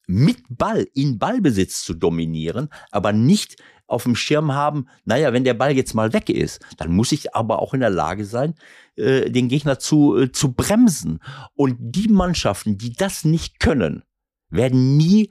[0.07, 5.55] mit Ball in Ballbesitz zu dominieren, aber nicht auf dem Schirm haben, naja, wenn der
[5.55, 8.55] Ball jetzt mal weg ist, dann muss ich aber auch in der Lage sein,
[8.97, 11.21] äh, den Gegner zu, äh, zu bremsen.
[11.55, 14.03] Und die Mannschaften, die das nicht können,
[14.49, 15.31] werden nie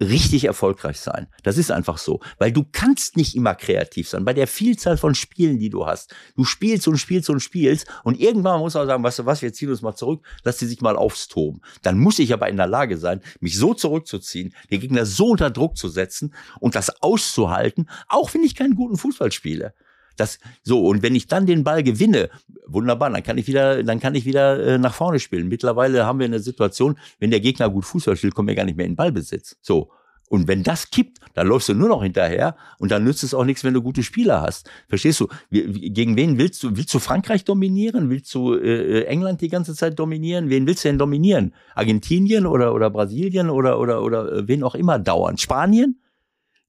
[0.00, 1.28] richtig erfolgreich sein.
[1.42, 4.24] Das ist einfach so, weil du kannst nicht immer kreativ sein.
[4.24, 8.18] Bei der Vielzahl von Spielen, die du hast, du spielst und spielst und spielst und
[8.18, 10.80] irgendwann muss man sagen, weißt du was, wir ziehen uns mal zurück, lass sie sich
[10.80, 11.60] mal aufstoben.
[11.82, 15.50] Dann muss ich aber in der Lage sein, mich so zurückzuziehen, den Gegner so unter
[15.50, 19.74] Druck zu setzen und das auszuhalten, auch wenn ich keinen guten Fußball spiele.
[20.20, 22.28] Das, so, und wenn ich dann den Ball gewinne,
[22.66, 25.48] wunderbar, dann kann ich wieder, dann kann ich wieder äh, nach vorne spielen.
[25.48, 28.76] Mittlerweile haben wir eine Situation, wenn der Gegner gut Fußball spielt, kommen wir gar nicht
[28.76, 29.56] mehr in Ballbesitz.
[29.62, 29.90] So.
[30.28, 33.44] Und wenn das kippt, dann läufst du nur noch hinterher und dann nützt es auch
[33.44, 34.70] nichts, wenn du gute Spieler hast.
[34.88, 35.26] Verstehst du?
[35.50, 36.76] Gegen wen willst du?
[36.76, 38.10] Willst du Frankreich dominieren?
[38.10, 40.48] Willst du äh, England die ganze Zeit dominieren?
[40.48, 41.52] Wen willst du denn dominieren?
[41.74, 45.36] Argentinien oder oder Brasilien oder oder oder äh, wen auch immer dauern?
[45.36, 45.98] Spanien?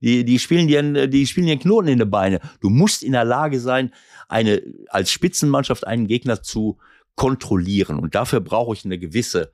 [0.02, 2.40] Die, die spielen dir, die spielen dir Knoten in die Beine.
[2.60, 3.92] Du musst in der Lage sein,
[4.28, 6.78] eine, als Spitzenmannschaft einen Gegner zu
[7.16, 8.00] kontrollieren.
[8.00, 9.52] Und dafür brauche ich eine gewisse,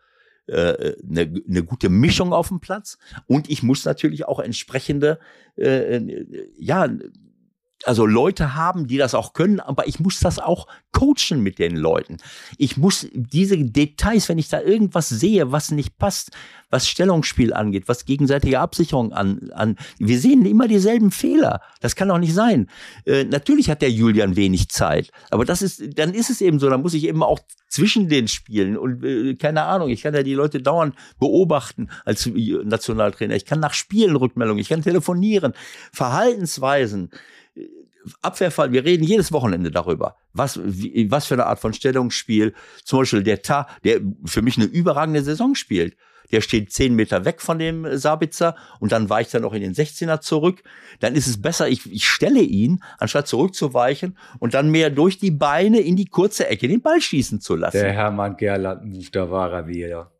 [0.48, 2.98] äh, eine, eine gute Mischung auf dem Platz.
[3.26, 5.20] Und ich muss natürlich auch entsprechende,
[5.58, 6.02] äh,
[6.58, 6.88] ja,
[7.86, 11.76] also Leute haben, die das auch können, aber ich muss das auch coachen mit den
[11.76, 12.18] Leuten.
[12.58, 16.32] Ich muss diese Details, wenn ich da irgendwas sehe, was nicht passt,
[16.70, 21.62] was Stellungsspiel angeht, was gegenseitige Absicherung an, an wir sehen immer dieselben Fehler.
[21.80, 22.68] Das kann doch nicht sein.
[23.06, 26.70] Äh, natürlich hat der Julian wenig Zeit, aber das ist, dann ist es eben so,
[26.70, 30.24] dann muss ich eben auch zwischen den Spielen und äh, keine Ahnung, ich kann ja
[30.24, 33.36] die Leute dauernd beobachten als Nationaltrainer.
[33.36, 35.54] Ich kann nach Spielen Rückmeldungen, ich kann telefonieren,
[35.92, 37.12] Verhaltensweisen,
[38.22, 42.54] Abwehrfall, wir reden jedes Wochenende darüber, was, wie, was für eine Art von Stellungsspiel,
[42.84, 45.96] zum Beispiel der Ta, der für mich eine überragende Saison spielt.
[46.32, 49.74] Der steht zehn Meter weg von dem Sabitzer und dann weicht er noch in den
[49.74, 50.62] 16er zurück.
[51.00, 55.32] Dann ist es besser, ich, ich stelle ihn, anstatt zurückzuweichen und dann mehr durch die
[55.32, 57.78] Beine in die kurze Ecke den Ball schießen zu lassen.
[57.78, 60.12] Der Hermann Gerland, da war er wieder.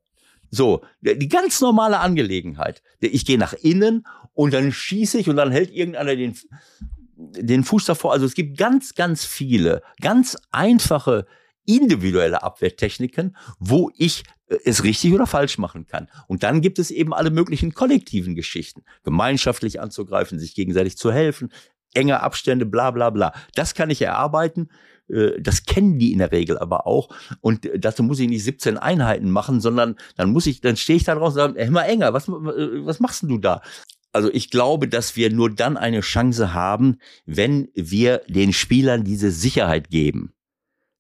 [0.50, 2.82] So, die ganz normale Angelegenheit.
[3.02, 6.36] Ich gehe nach innen und dann schieße ich und dann hält irgendeiner den
[7.18, 8.14] den Fuß davor.
[8.14, 11.26] Also es gibt ganz, ganz viele, ganz einfache
[11.66, 16.08] individuelle Abwehrtechniken, wo ich äh, es richtig oder falsch machen kann.
[16.28, 18.84] Und dann gibt es eben alle möglichen kollektiven Geschichten.
[19.04, 21.52] Gemeinschaftlich anzugreifen, sich gegenseitig zu helfen,
[21.94, 23.34] enge Abstände, bla bla bla.
[23.56, 24.70] Das kann ich erarbeiten.
[25.10, 27.10] Äh, das kennen die in der Regel aber auch.
[27.42, 30.98] Und äh, dazu muss ich nicht 17 Einheiten machen, sondern dann muss ich, dann stehe
[30.98, 33.62] ich da draußen und sage, immer enger, was, was machst denn du da?
[34.18, 36.98] Also ich glaube, dass wir nur dann eine Chance haben,
[37.28, 40.34] wenn wir den Spielern diese Sicherheit geben.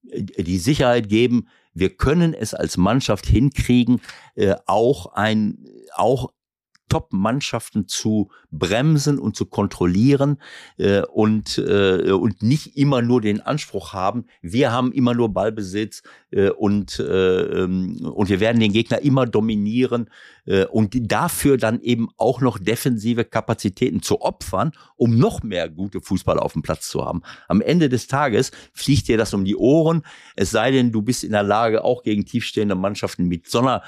[0.03, 4.01] Die Sicherheit geben, wir können es als Mannschaft hinkriegen,
[4.35, 5.65] äh, auch ein,
[5.95, 6.31] auch
[6.89, 10.41] Top-Mannschaften zu bremsen und zu kontrollieren
[10.77, 16.03] äh, und, äh, und nicht immer nur den Anspruch haben, wir haben immer nur Ballbesitz
[16.31, 20.09] äh, und, äh, ähm, und wir werden den Gegner immer dominieren
[20.45, 26.01] äh, und dafür dann eben auch noch defensive Kapazitäten zu opfern, um noch mehr gute
[26.01, 27.21] Fußballer auf dem Platz zu haben.
[27.47, 30.03] Am Ende des Tages fliegt dir das um die Ohren,
[30.35, 33.83] es sei denn, du bist in der Lage, auch gegen tiefstehende Mannschaften mit so einer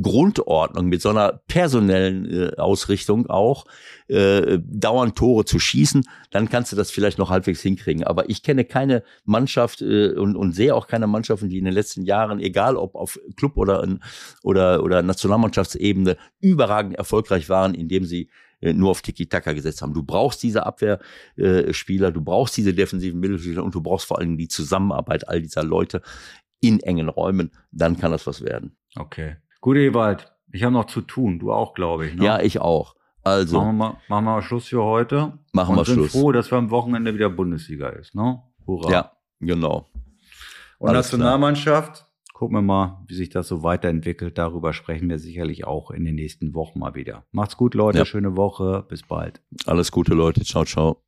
[0.00, 3.66] Grundordnung, mit so einer personellen äh, Ausrichtung auch,
[4.08, 8.04] äh, dauernd Tore zu schießen, dann kannst du das vielleicht noch halbwegs hinkriegen.
[8.04, 11.74] Aber ich kenne keine Mannschaft äh, und, und sehe auch keine Mannschaften, die in den
[11.74, 14.00] letzten Jahren, egal ob auf Club oder, in,
[14.42, 18.30] oder, oder Nationalmannschaftsebene, überragend erfolgreich waren, indem sie
[18.62, 19.92] äh, nur auf Tiki-Taka gesetzt haben.
[19.92, 24.38] Du brauchst diese Abwehrspieler, äh, du brauchst diese defensiven Mittelspieler und du brauchst vor allem
[24.38, 26.00] die Zusammenarbeit all dieser Leute
[26.60, 27.50] in engen Räumen.
[27.72, 28.76] Dann kann das was werden.
[28.96, 29.36] Okay.
[29.62, 31.38] Gut, Ewald, ich habe noch zu tun.
[31.38, 32.16] Du auch, glaube ich.
[32.16, 32.24] Ne?
[32.24, 32.96] Ja, ich auch.
[33.22, 33.58] Also.
[33.58, 35.38] Machen wir, mal, machen wir mal Schluss für heute.
[35.52, 36.08] Machen wir Schluss.
[36.08, 38.12] Ich bin froh, dass wir am Wochenende wieder Bundesliga ist.
[38.16, 38.42] Ne?
[38.66, 38.90] Hurra.
[38.90, 39.88] Ja, genau.
[40.78, 42.32] Und Alles Nationalmannschaft, klar.
[42.34, 44.36] gucken wir mal, wie sich das so weiterentwickelt.
[44.36, 47.24] Darüber sprechen wir sicherlich auch in den nächsten Wochen mal wieder.
[47.30, 47.98] Macht's gut, Leute.
[47.98, 48.04] Ja.
[48.04, 48.84] Schöne Woche.
[48.88, 49.40] Bis bald.
[49.66, 50.42] Alles Gute, Leute.
[50.42, 51.04] Ciao, ciao.